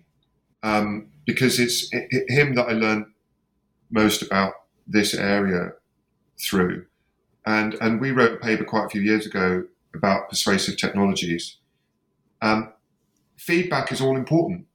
[0.63, 3.05] um, because it's him that I learned
[3.89, 4.53] most about
[4.85, 5.71] this area
[6.39, 6.85] through.
[7.45, 9.63] And, and we wrote a paper quite a few years ago
[9.93, 11.57] about persuasive technologies.
[12.41, 12.73] Um,
[13.37, 14.67] feedback is all important.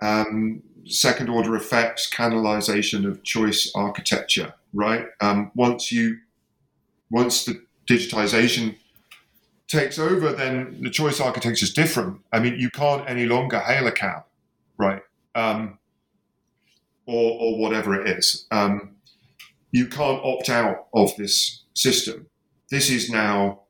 [0.00, 5.06] Um, second order effects, canalization of choice architecture, right?
[5.20, 6.18] Um, once you,
[7.10, 8.76] once the digitization
[9.68, 12.20] takes over, then the choice architecture is different.
[12.32, 14.24] I mean, you can't any longer hail a cab,
[14.76, 15.02] right?
[15.34, 15.78] Um,
[17.06, 18.46] or, or whatever it is.
[18.50, 18.96] Um,
[19.72, 22.26] you can't opt out of this system.
[22.70, 23.60] This is now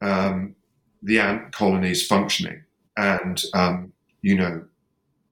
[0.00, 0.56] um,
[1.02, 2.64] the ant colonies functioning.
[2.96, 3.92] And, um,
[4.22, 4.64] you know,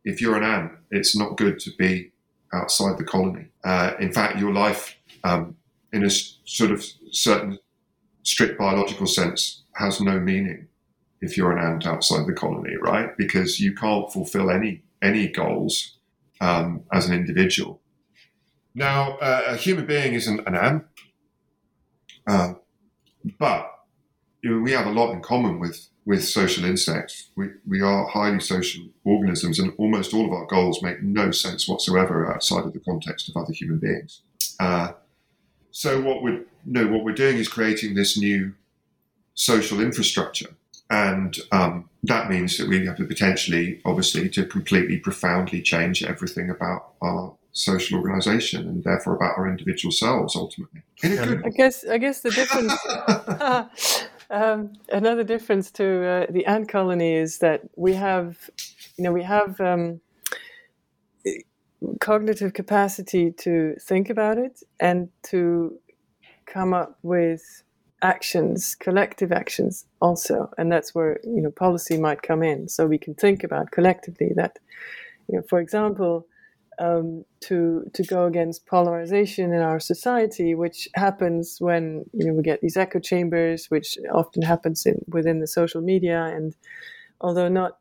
[0.05, 2.13] if you're an ant, it's not good to be
[2.53, 3.47] outside the colony.
[3.65, 5.57] Uh, in fact, your life, um,
[5.93, 7.59] in a sort of certain
[8.23, 10.69] strict biological sense, has no meaning
[11.21, 13.17] if you're an ant outside the colony, right?
[13.17, 15.99] Because you can't fulfill any any goals
[16.41, 17.81] um, as an individual.
[18.75, 20.85] Now, uh, a human being isn't an ant,
[22.27, 22.55] uh,
[23.39, 23.71] but
[24.43, 27.31] we have a lot in common with with social insects.
[27.37, 31.69] We, we are highly social organisms, and almost all of our goals make no sense
[31.69, 34.21] whatsoever outside of the context of other human beings.
[34.61, 34.93] Uh,
[35.71, 38.55] so what we're know, what we're doing is creating this new
[39.35, 40.55] social infrastructure,
[40.91, 46.51] and um, that means that we have the potentially, obviously, to completely profoundly change everything
[46.51, 50.83] about our social organization and therefore about our individual selves ultimately.
[51.05, 52.73] I guess I guess the difference
[54.31, 58.51] Um, another difference to uh, the ant colony is that we have,
[58.97, 60.01] you know, we have um,
[62.01, 65.79] cognitive capacity to think about it and to
[66.47, 67.63] come up with
[68.03, 72.69] actions, collective actions also, and that's where you know policy might come in.
[72.69, 74.59] So we can think about collectively that,
[75.29, 76.27] you know, for example,
[76.79, 82.43] um, to to go against polarization in our society, which happens when you know we
[82.43, 86.23] get these echo chambers, which often happens in, within the social media.
[86.25, 86.55] And
[87.21, 87.79] although not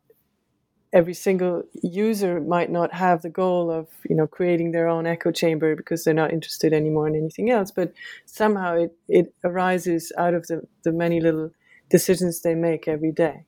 [0.91, 5.31] every single user might not have the goal of you know creating their own echo
[5.31, 7.93] chamber because they're not interested anymore in anything else, but
[8.25, 11.51] somehow it it arises out of the the many little
[11.89, 13.45] decisions they make every day.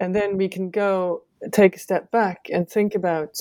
[0.00, 1.22] And then we can go
[1.52, 3.36] take a step back and think about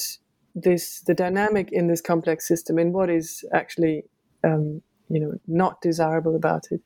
[0.61, 4.03] this the dynamic in this complex system and what is actually
[4.43, 6.81] um, you know not desirable about it.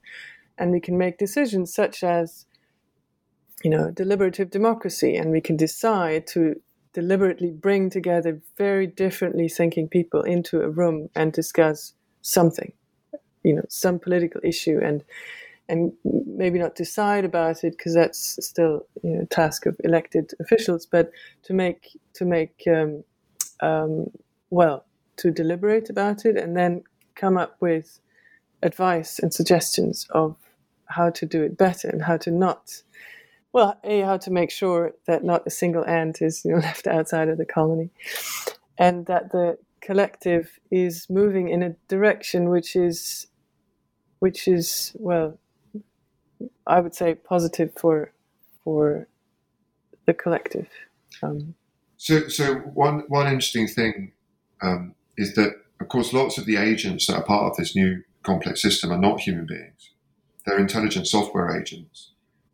[0.58, 2.46] And we can make decisions such as
[3.64, 6.60] you know deliberative democracy and we can decide to
[6.94, 12.74] deliberately bring together very differently thinking people into a room and discuss something
[13.44, 15.04] you know some political issue and
[15.70, 20.86] and maybe not decide about it because that's still you know task of elected officials
[20.86, 21.12] but
[21.44, 23.04] to make to make um,
[23.62, 24.10] um,
[24.50, 24.86] well
[25.18, 26.84] to deliberate about it and then
[27.16, 28.00] come up with
[28.64, 30.36] advice and suggestions of
[30.86, 32.82] how to do it better and how to not
[33.54, 36.88] well a how to make sure that not a single ant is you know left
[36.88, 37.90] outside of the colony.
[38.78, 43.28] And that the collective is moving in a direction which is
[44.20, 45.40] which is well
[46.68, 48.14] i would say positive for
[48.64, 49.08] for
[50.06, 50.68] the collective.
[51.24, 51.56] Um,
[52.02, 54.14] so, so one one interesting thing
[54.60, 58.02] um, is that, of course, lots of the agents that are part of this new
[58.24, 59.92] complex system are not human beings;
[60.44, 62.10] they're intelligent software agents,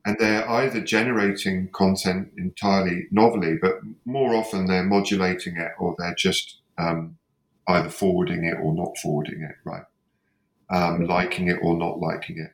[0.05, 6.13] and they're either generating content entirely novelly, but more often they're modulating it, or they're
[6.13, 7.17] just um,
[7.69, 9.85] either forwarding it or not forwarding it, right?
[10.69, 12.51] Um, liking it or not liking it.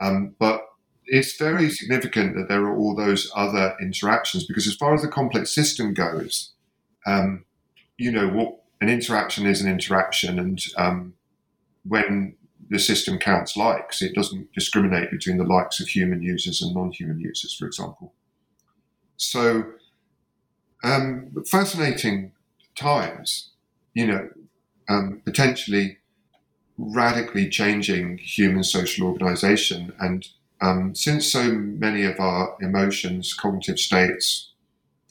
[0.00, 0.66] Um, but
[1.06, 5.08] it's very significant that there are all those other interactions because as far as the
[5.08, 6.52] complex system goes,
[7.06, 7.44] um,
[7.98, 11.14] you know, what an interaction is an interaction, and um,
[11.86, 12.36] when
[12.68, 17.20] the system counts likes, it doesn't discriminate between the likes of human users and non-human
[17.20, 18.12] users, for example.
[19.16, 19.64] So,
[20.82, 22.32] um, fascinating
[22.76, 23.50] times,
[23.94, 24.28] you know,
[24.88, 25.98] um, potentially
[26.76, 30.26] radically changing human social organization and
[30.64, 34.52] um, since so many of our emotions, cognitive states,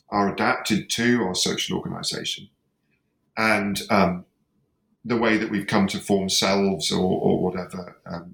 [0.10, 2.50] are adapted to our social organization,
[3.38, 4.26] and um,
[5.06, 8.34] the way that we've come to form selves or, or whatever um,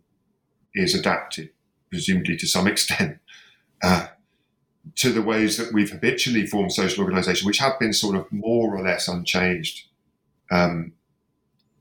[0.73, 1.49] is adapted,
[1.89, 3.17] presumably to some extent,
[3.83, 4.07] uh,
[4.95, 8.73] to the ways that we've habitually formed social organization, which have been sort of more
[8.73, 9.87] or less unchanged
[10.51, 10.93] um,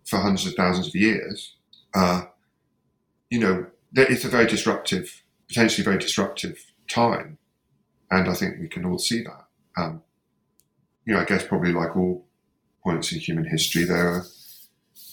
[0.05, 1.55] for hundreds of thousands of years.
[1.95, 2.23] Uh,
[3.31, 7.39] you know, it's a very disruptive potentially very disruptive time.
[8.11, 9.45] And I think we can all see that.
[9.77, 10.03] Um,
[11.05, 12.27] you know, I guess probably like all
[12.83, 14.27] points in human history, there are,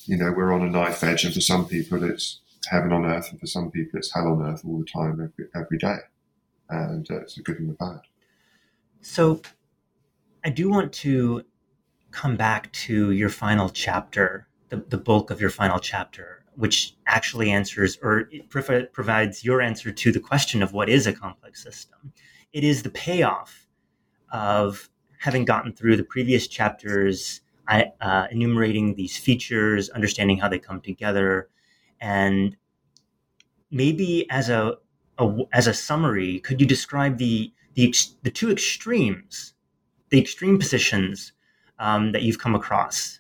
[0.05, 3.31] you know, we're on a knife edge, and for some people it's heaven on earth,
[3.31, 5.97] and for some people it's hell on earth all the time, every, every day.
[6.69, 8.01] And uh, it's the good and the bad.
[9.01, 9.41] So
[10.43, 11.43] I do want to
[12.11, 17.51] come back to your final chapter, the, the bulk of your final chapter which actually
[17.51, 22.13] answers or provides your answer to the question of what is a complex system.
[22.53, 23.67] It is the payoff
[24.31, 24.89] of
[25.19, 31.49] having gotten through the previous chapters, uh, enumerating these features, understanding how they come together,
[31.99, 32.55] and
[33.71, 34.75] maybe as a,
[35.17, 37.93] a as a summary, could you describe the the
[38.23, 39.53] the two extremes,
[40.09, 41.33] the extreme positions
[41.79, 43.19] um, that you've come across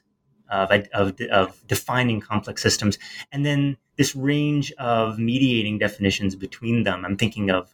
[0.49, 2.97] of, of, of defining complex systems,
[3.31, 7.05] and then this range of mediating definitions between them.
[7.05, 7.73] I'm thinking of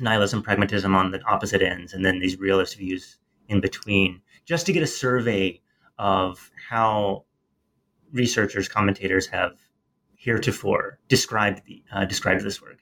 [0.00, 3.16] nihilism, pragmatism on the opposite ends, and then these realist views
[3.48, 5.60] in between, just to get a survey
[5.98, 7.24] of how
[8.12, 9.52] researchers, commentators have
[10.16, 12.78] heretofore described the uh, described this work.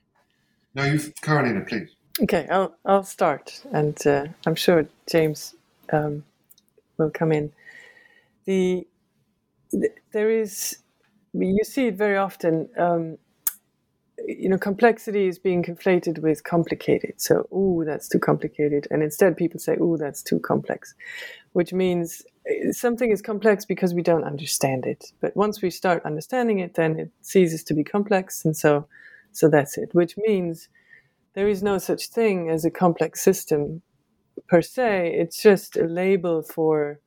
[0.75, 1.91] Now, you, Karoline, please.
[2.23, 5.55] Okay, I'll I'll start, and uh, I'm sure James
[5.93, 6.25] um,
[6.97, 7.53] will come in
[8.49, 8.87] the
[10.13, 10.79] there is
[11.35, 12.69] you see it very often.
[12.79, 13.19] Um,
[14.27, 17.15] you know, complexity is being conflated with complicated.
[17.19, 20.95] So, oh, that's too complicated, and instead people say, oh, that's too complex,
[21.53, 25.13] which means eh, something is complex because we don't understand it.
[25.21, 28.89] But once we start understanding it, then it ceases to be complex, and so,
[29.33, 29.91] so that's it.
[29.93, 30.69] Which means
[31.35, 33.83] there is no such thing as a complex system
[34.49, 35.15] per se.
[35.15, 36.99] It's just a label for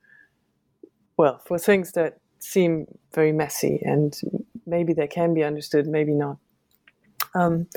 [1.18, 4.20] well, for things that seem very messy and
[4.66, 6.38] maybe they can be understood, maybe not.
[7.36, 7.68] Um,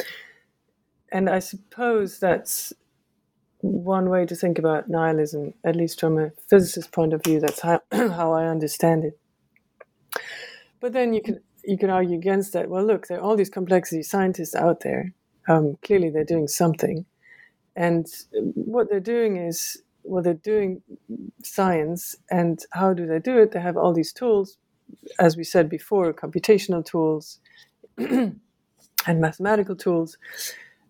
[1.13, 2.73] and I suppose that's
[3.61, 7.41] one way to think about nihilism, at least from a physicist point of view.
[7.41, 9.19] That's how, how I understand it.
[10.81, 12.69] But then you can you can argue against that.
[12.69, 15.15] Well, look, there are all these complexity scientists out there.
[15.49, 17.07] Um, clearly, they're doing something,
[17.75, 20.83] and what they're doing is well, they're doing
[21.43, 22.15] science.
[22.31, 23.53] And how do they do it?
[23.53, 24.59] They have all these tools,
[25.19, 27.41] as we said before, computational tools
[27.99, 28.41] and
[29.09, 30.17] mathematical tools,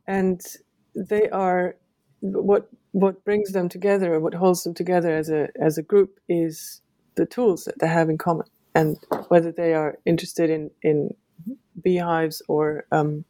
[0.07, 0.41] and
[0.95, 1.77] they are
[2.21, 6.81] what what brings them together, what holds them together as a as a group, is
[7.17, 8.97] the tools that they have in common, and
[9.29, 11.15] whether they are interested in in
[11.83, 13.25] beehives or um,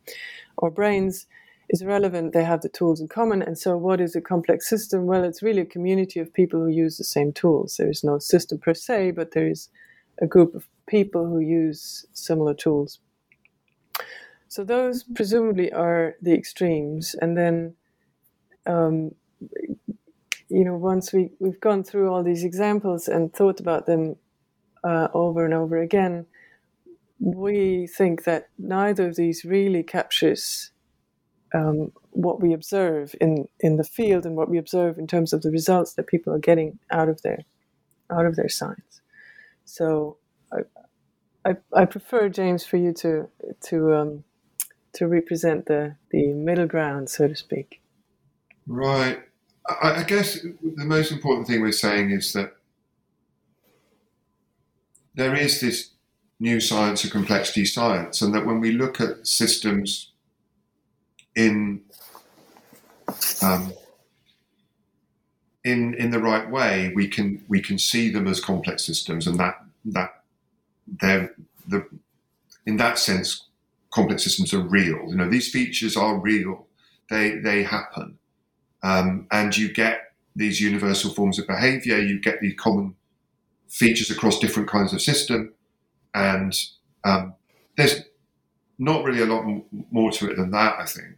[0.57, 1.27] or brains
[1.69, 2.33] is relevant.
[2.33, 5.07] They have the tools in common, and so what is a complex system?
[5.07, 7.77] Well, it's really a community of people who use the same tools.
[7.77, 9.69] There is no system per se, but there is
[10.21, 13.01] a group of people who use similar tools.
[14.49, 17.75] So those presumably are the extremes, and then
[18.67, 19.13] um,
[20.49, 24.17] you know, once we, we've gone through all these examples and thought about them
[24.83, 26.27] uh, over and over again,
[27.19, 30.71] we think that neither of these really captures
[31.55, 35.43] um, what we observe in, in the field and what we observe in terms of
[35.43, 37.45] the results that people are getting out of their
[38.11, 39.01] out of their science.
[39.65, 40.19] So
[40.53, 43.29] I, I, I prefer James for you to
[43.69, 44.25] to um,
[44.95, 47.81] to represent the the middle ground, so to speak.
[48.67, 49.21] Right.
[49.67, 52.57] I, I guess the most important thing we're saying is that
[55.15, 55.91] there is this
[56.41, 60.14] new science of complexity science, and that when we look at systems
[61.37, 61.83] in
[63.43, 63.73] um,
[65.65, 69.39] in in the right way, we can we can see them as complex systems, and
[69.39, 69.57] that
[69.87, 70.23] that
[70.87, 71.35] they're
[71.67, 71.87] the
[72.67, 73.49] in that sense,
[73.91, 75.09] complex systems are real.
[75.09, 76.67] You know, these features are real;
[77.11, 78.19] they they happen,
[78.83, 82.97] um, and you get these universal forms of behavior, you get these common
[83.69, 85.53] features across different kinds of system,
[86.15, 86.55] and
[87.05, 87.35] um,
[87.77, 88.03] there's
[88.79, 89.45] not really a lot
[89.91, 91.17] more to it than that, I think.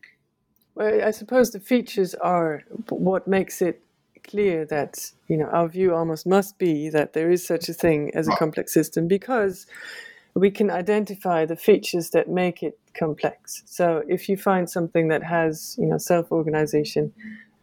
[0.75, 3.83] Well, I suppose the features are what makes it
[4.25, 8.11] clear that you know our view almost must be that there is such a thing
[8.15, 8.39] as a right.
[8.39, 9.67] complex system because
[10.35, 13.63] we can identify the features that make it complex.
[13.65, 17.13] So if you find something that has you know self-organization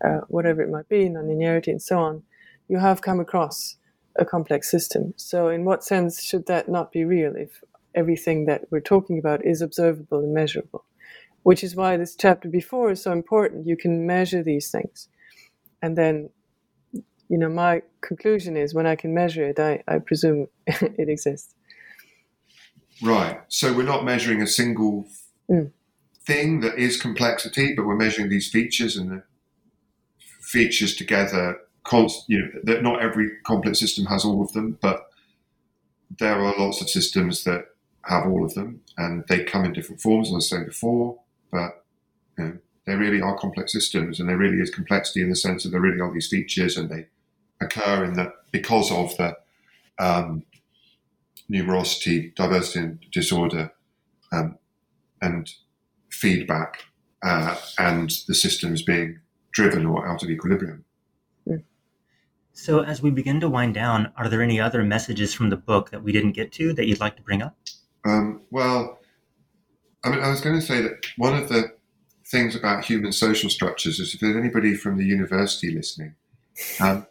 [0.03, 2.23] uh, whatever it might be, nonlinearity, and so on,
[2.67, 3.77] you have come across
[4.17, 5.13] a complex system.
[5.17, 7.63] So, in what sense should that not be real if
[7.95, 10.85] everything that we're talking about is observable and measurable?
[11.43, 13.67] Which is why this chapter before is so important.
[13.67, 15.09] You can measure these things.
[15.81, 16.29] And then,
[17.29, 21.53] you know, my conclusion is when I can measure it, I, I presume it exists.
[23.01, 23.41] Right.
[23.49, 25.07] So, we're not measuring a single
[25.49, 25.71] mm.
[26.25, 29.23] thing that is complexity, but we're measuring these features and the
[30.41, 31.57] features together.
[31.83, 35.09] Const, you know, that not every complex system has all of them, but
[36.19, 37.65] there are lots of systems that
[38.05, 41.19] have all of them, and they come in different forms, as I was saying before.
[41.51, 41.83] But
[42.37, 45.63] you know, they really are complex systems, and there really is complexity in the sense
[45.63, 47.07] that there really are these features, and they
[47.61, 49.37] occur in the because of the
[49.99, 50.43] um,
[51.49, 53.71] numerosity, diversity, and disorder,
[54.31, 54.57] um,
[55.21, 55.51] and
[56.09, 56.83] feedback,
[57.23, 59.19] uh, and the systems being
[59.51, 60.83] driven or out of equilibrium.
[61.47, 61.57] Hmm.
[62.51, 65.91] So, as we begin to wind down, are there any other messages from the book
[65.91, 67.55] that we didn't get to that you'd like to bring up?
[68.05, 68.99] Um, well,
[70.03, 71.73] I mean, I was going to say that one of the
[72.25, 76.15] things about human social structures is if there's anybody from the university listening,
[76.79, 77.07] um,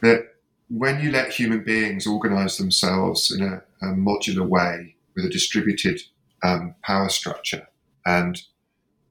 [0.00, 0.34] that
[0.68, 6.00] when you let human beings organize themselves in a, a modular way with a distributed
[6.42, 7.66] um, power structure
[8.06, 8.42] and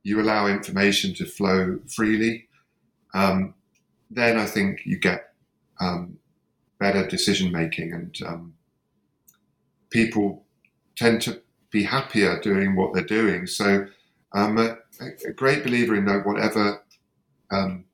[0.03, 2.47] you allow information to flow freely,
[3.13, 3.53] um,
[4.09, 5.33] then I think you get
[5.79, 6.17] um,
[6.79, 8.53] better decision making and um,
[9.89, 10.45] people
[10.97, 13.47] tend to be happier doing what they're doing.
[13.47, 13.87] So
[14.33, 14.77] I'm a,
[15.27, 16.83] a great believer in that whatever
[17.51, 17.85] um,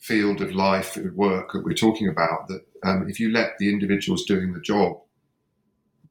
[0.00, 4.24] field of life work that we're talking about, that um, if you let the individuals
[4.24, 4.98] doing the job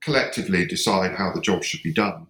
[0.02, 2.28] collectively decide how the job should be done,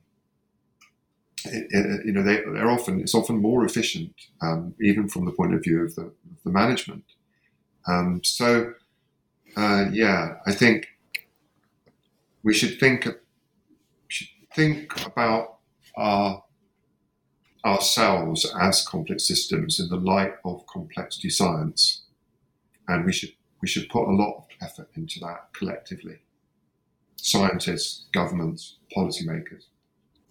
[1.45, 5.31] it, it, you know, they, are often it's often more efficient, um, even from the
[5.31, 7.03] point of view of the, of the management.
[7.87, 8.73] Um, so,
[9.55, 10.87] uh, yeah, I think
[12.43, 13.07] we should think
[14.55, 15.57] think about
[15.97, 16.43] our
[17.65, 22.03] ourselves as complex systems in the light of complexity science,
[22.87, 23.31] and we should
[23.61, 26.19] we should put a lot of effort into that collectively.
[27.15, 29.65] Scientists, governments, policymakers.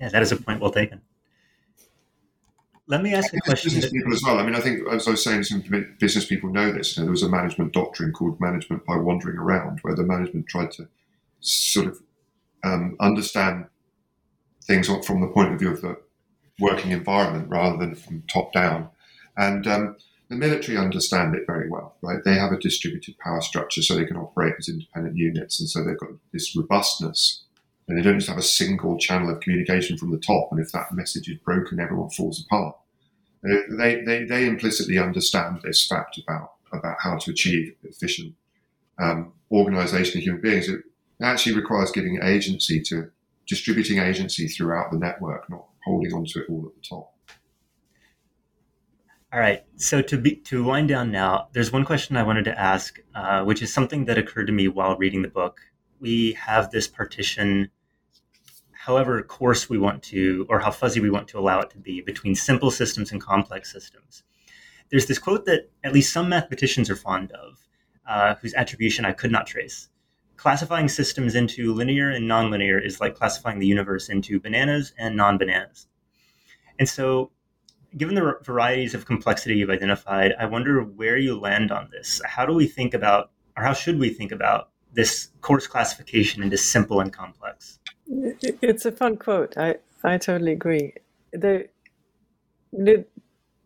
[0.01, 1.01] Yeah, that is a point well taken.
[2.89, 3.71] let me ask a question.
[3.73, 4.39] Business people as well.
[4.41, 5.63] I mean, I think as I was saying, some
[6.01, 6.97] business people know this.
[6.97, 10.49] You know, there was a management doctrine called management by wandering around, where the management
[10.49, 10.89] tried to
[11.39, 12.01] sort of
[12.65, 13.67] um, understand
[14.71, 15.97] things from the point of view of the
[16.61, 18.89] working environment rather than from top down.
[19.37, 19.97] And um,
[20.29, 22.23] the military understand it very well, right?
[22.25, 25.59] They have a distributed power structure so they can operate as independent units.
[25.59, 27.43] And so they've got this robustness.
[27.89, 30.49] And they don't just have a single channel of communication from the top.
[30.53, 32.77] And if that message is broken, everyone falls apart.
[33.43, 38.35] They, they, they implicitly understand this fact about, about how to achieve efficient
[38.99, 40.69] um, organization of human beings.
[40.69, 40.83] It
[41.21, 43.11] actually requires giving agency to
[43.51, 47.13] distributing agency throughout the network, not holding onto it all at the top.
[49.33, 49.65] All right.
[49.77, 53.43] So to be to wind down now, there's one question I wanted to ask, uh,
[53.45, 55.61] which is something that occurred to me while reading the book.
[56.01, 57.71] We have this partition,
[58.73, 62.01] however coarse we want to, or how fuzzy we want to allow it to be,
[62.01, 64.23] between simple systems and complex systems.
[64.91, 67.69] There's this quote that at least some mathematicians are fond of,
[68.09, 69.90] uh, whose attribution I could not trace.
[70.41, 75.87] Classifying systems into linear and nonlinear is like classifying the universe into bananas and non-bananas.
[76.79, 77.31] And so
[77.99, 82.23] given the varieties of complexity you've identified, I wonder where you land on this.
[82.25, 86.57] How do we think about, or how should we think about this coarse classification into
[86.57, 87.79] simple and complex?
[88.09, 89.59] It's a fun quote.
[89.59, 90.95] I, I totally agree.
[91.35, 91.67] There,
[92.73, 93.05] the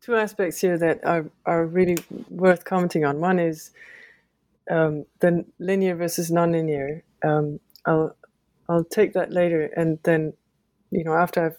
[0.00, 1.98] two aspects here that are, are really
[2.30, 3.20] worth commenting on.
[3.20, 3.70] One is
[4.70, 7.02] um, the linear versus nonlinear.
[7.22, 8.16] Um, I'll
[8.68, 10.32] I'll take that later, and then
[10.90, 11.58] you know after I've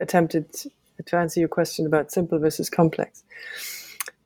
[0.00, 0.52] attempted
[1.06, 3.24] to answer your question about simple versus complex.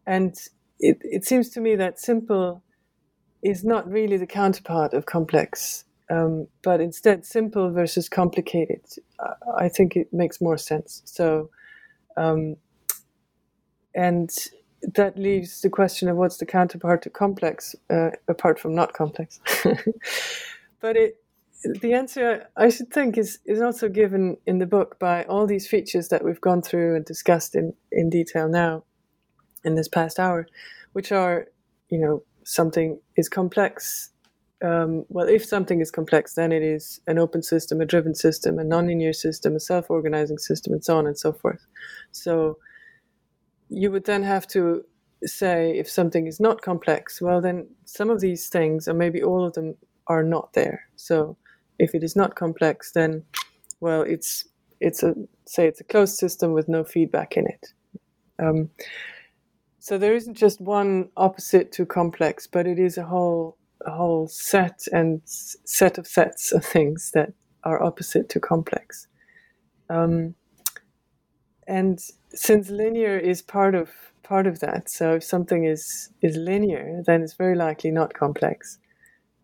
[0.07, 0.35] And
[0.81, 2.63] it, it seems to me that simple
[3.43, 8.85] is not really the counterpart of complex, um, but instead simple versus complicated.
[9.59, 11.03] I think it makes more sense.
[11.05, 11.51] So,
[12.17, 12.57] um,
[13.95, 14.31] and
[14.95, 19.41] that leaves the question of what's the counterpart to complex, uh, apart from not complex.
[20.81, 21.17] but it,
[21.81, 25.67] the answer I should think is is also given in the book by all these
[25.67, 28.85] features that we've gone through and discussed in in detail now
[29.65, 30.47] in this past hour,
[30.93, 31.47] which are
[31.89, 34.11] you know something is complex.
[34.63, 38.59] Um, well, if something is complex, then it is an open system, a driven system,
[38.59, 41.67] a nonlinear system, a self-organizing system, and so on and so forth.
[42.13, 42.57] So
[43.69, 44.85] you would then have to
[45.25, 49.45] say if something is not complex, well, then some of these things, or maybe all
[49.45, 49.75] of them,
[50.07, 50.89] are not there.
[50.97, 51.37] So
[51.79, 53.25] if it is not complex, then
[53.81, 54.45] well, it's
[54.81, 55.15] it's a
[55.47, 57.73] say it's a closed system with no feedback in it.
[58.39, 58.71] Um,
[59.79, 64.27] so there isn't just one opposite to complex, but it is a whole a whole
[64.29, 67.33] set and set of sets of things that
[67.65, 69.07] are opposite to complex.
[69.91, 70.35] Um,
[71.67, 71.99] and
[72.35, 73.91] since linear is part of
[74.23, 78.79] part of that, so if something is is linear, then it's very likely not complex.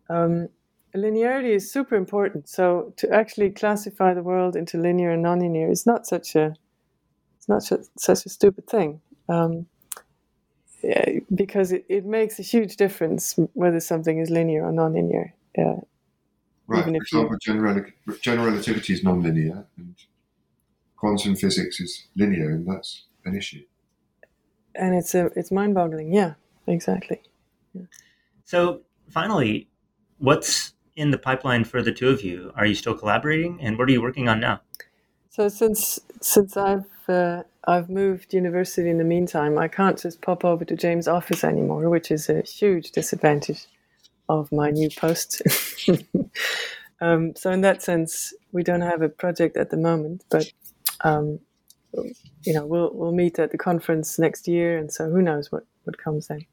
[0.09, 0.49] Um,
[0.95, 2.49] linearity is super important.
[2.49, 6.55] So to actually classify the world into linear and nonlinear is not such a
[7.37, 9.01] it's not such, such a stupid thing.
[9.29, 9.65] Um,
[10.83, 15.31] yeah, because it, it makes a huge difference whether something is linear or nonlinear.
[15.57, 15.81] Uh,
[16.67, 16.83] right.
[16.83, 17.39] For example, you...
[17.53, 17.85] general,
[18.21, 19.95] general relativity is nonlinear, and
[21.01, 23.63] quantum physics is linear, and that's an issue.
[24.75, 26.13] And it's a it's mind-boggling.
[26.13, 26.35] Yeah,
[26.67, 27.19] exactly.
[27.73, 27.87] Yeah.
[28.45, 29.67] So finally,
[30.19, 32.53] what's in the pipeline for the two of you?
[32.55, 34.61] Are you still collaborating, and what are you working on now?
[35.31, 40.45] So since since I've uh, I've moved university in the meantime, I can't just pop
[40.45, 43.65] over to James' office anymore, which is a huge disadvantage
[44.29, 45.41] of my new post.
[47.01, 50.51] um, so in that sense, we don't have a project at the moment, but
[51.03, 51.39] um,
[52.43, 55.65] you know we'll we'll meet at the conference next year, and so who knows what
[55.83, 56.45] what comes then.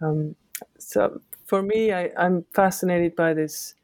[0.00, 0.34] Um,
[0.78, 3.74] so for me, I, am fascinated by this.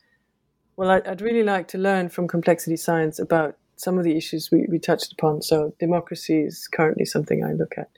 [0.77, 4.51] Well, I, would really like to learn from complexity science about some of the issues
[4.51, 5.43] we, we touched upon.
[5.43, 7.91] So, democracy is currently something I look at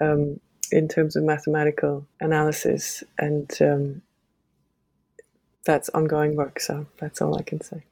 [0.00, 0.40] um,
[0.72, 4.02] in terms of mathematical analysis, and um,
[5.66, 6.60] that's ongoing work.
[6.60, 7.84] So, that's all I can say.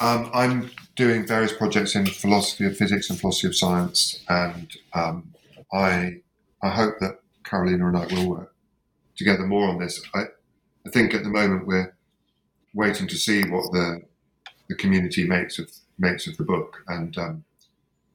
[0.00, 5.32] Um, I'm doing various projects in philosophy of physics and philosophy of science, and um,
[5.72, 6.20] I
[6.62, 8.54] I hope that Karoline and I will work
[9.16, 10.02] together more on this.
[10.14, 10.24] I,
[10.86, 11.94] I think at the moment we're
[12.74, 14.02] waiting to see what the
[14.68, 17.44] the community makes of makes of the book, and um,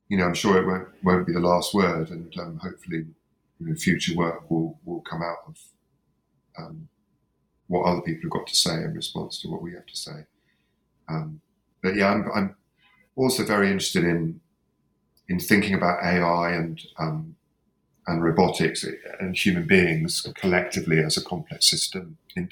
[0.09, 3.05] you know, I'm sure it won't won't be the last word, and um, hopefully,
[3.59, 5.57] you know, future work will will come out of
[6.57, 6.87] um,
[7.67, 10.25] what other people have got to say in response to what we have to say.
[11.09, 11.41] Um,
[11.81, 12.55] but yeah, I'm, I'm,
[13.15, 14.39] also very interested in
[15.27, 17.35] in thinking about AI and um,
[18.05, 18.85] and robotics
[19.19, 22.49] and human beings collectively as a complex system, in,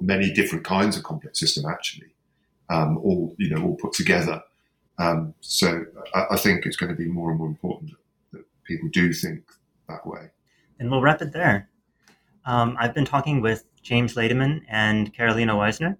[0.00, 2.12] many different kinds of complex system actually,
[2.68, 4.42] um, all you know, all put together.
[4.98, 8.44] Um, so I, I, think it's going to be more and more important that, that,
[8.64, 9.44] people do think
[9.88, 10.28] that way.
[10.78, 11.70] And we'll wrap it there.
[12.44, 15.96] Um, I've been talking with James Ladyman and Karoline Wiesner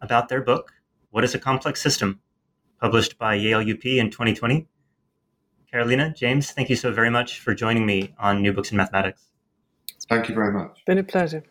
[0.00, 0.72] about their book,
[1.10, 2.20] What is a Complex System?
[2.80, 4.66] published by Yale UP in 2020.
[5.72, 9.26] Karoline, James, thank you so very much for joining me on New Books in Mathematics.
[10.08, 10.82] Thank you very much.
[10.86, 11.44] Been a pleasure.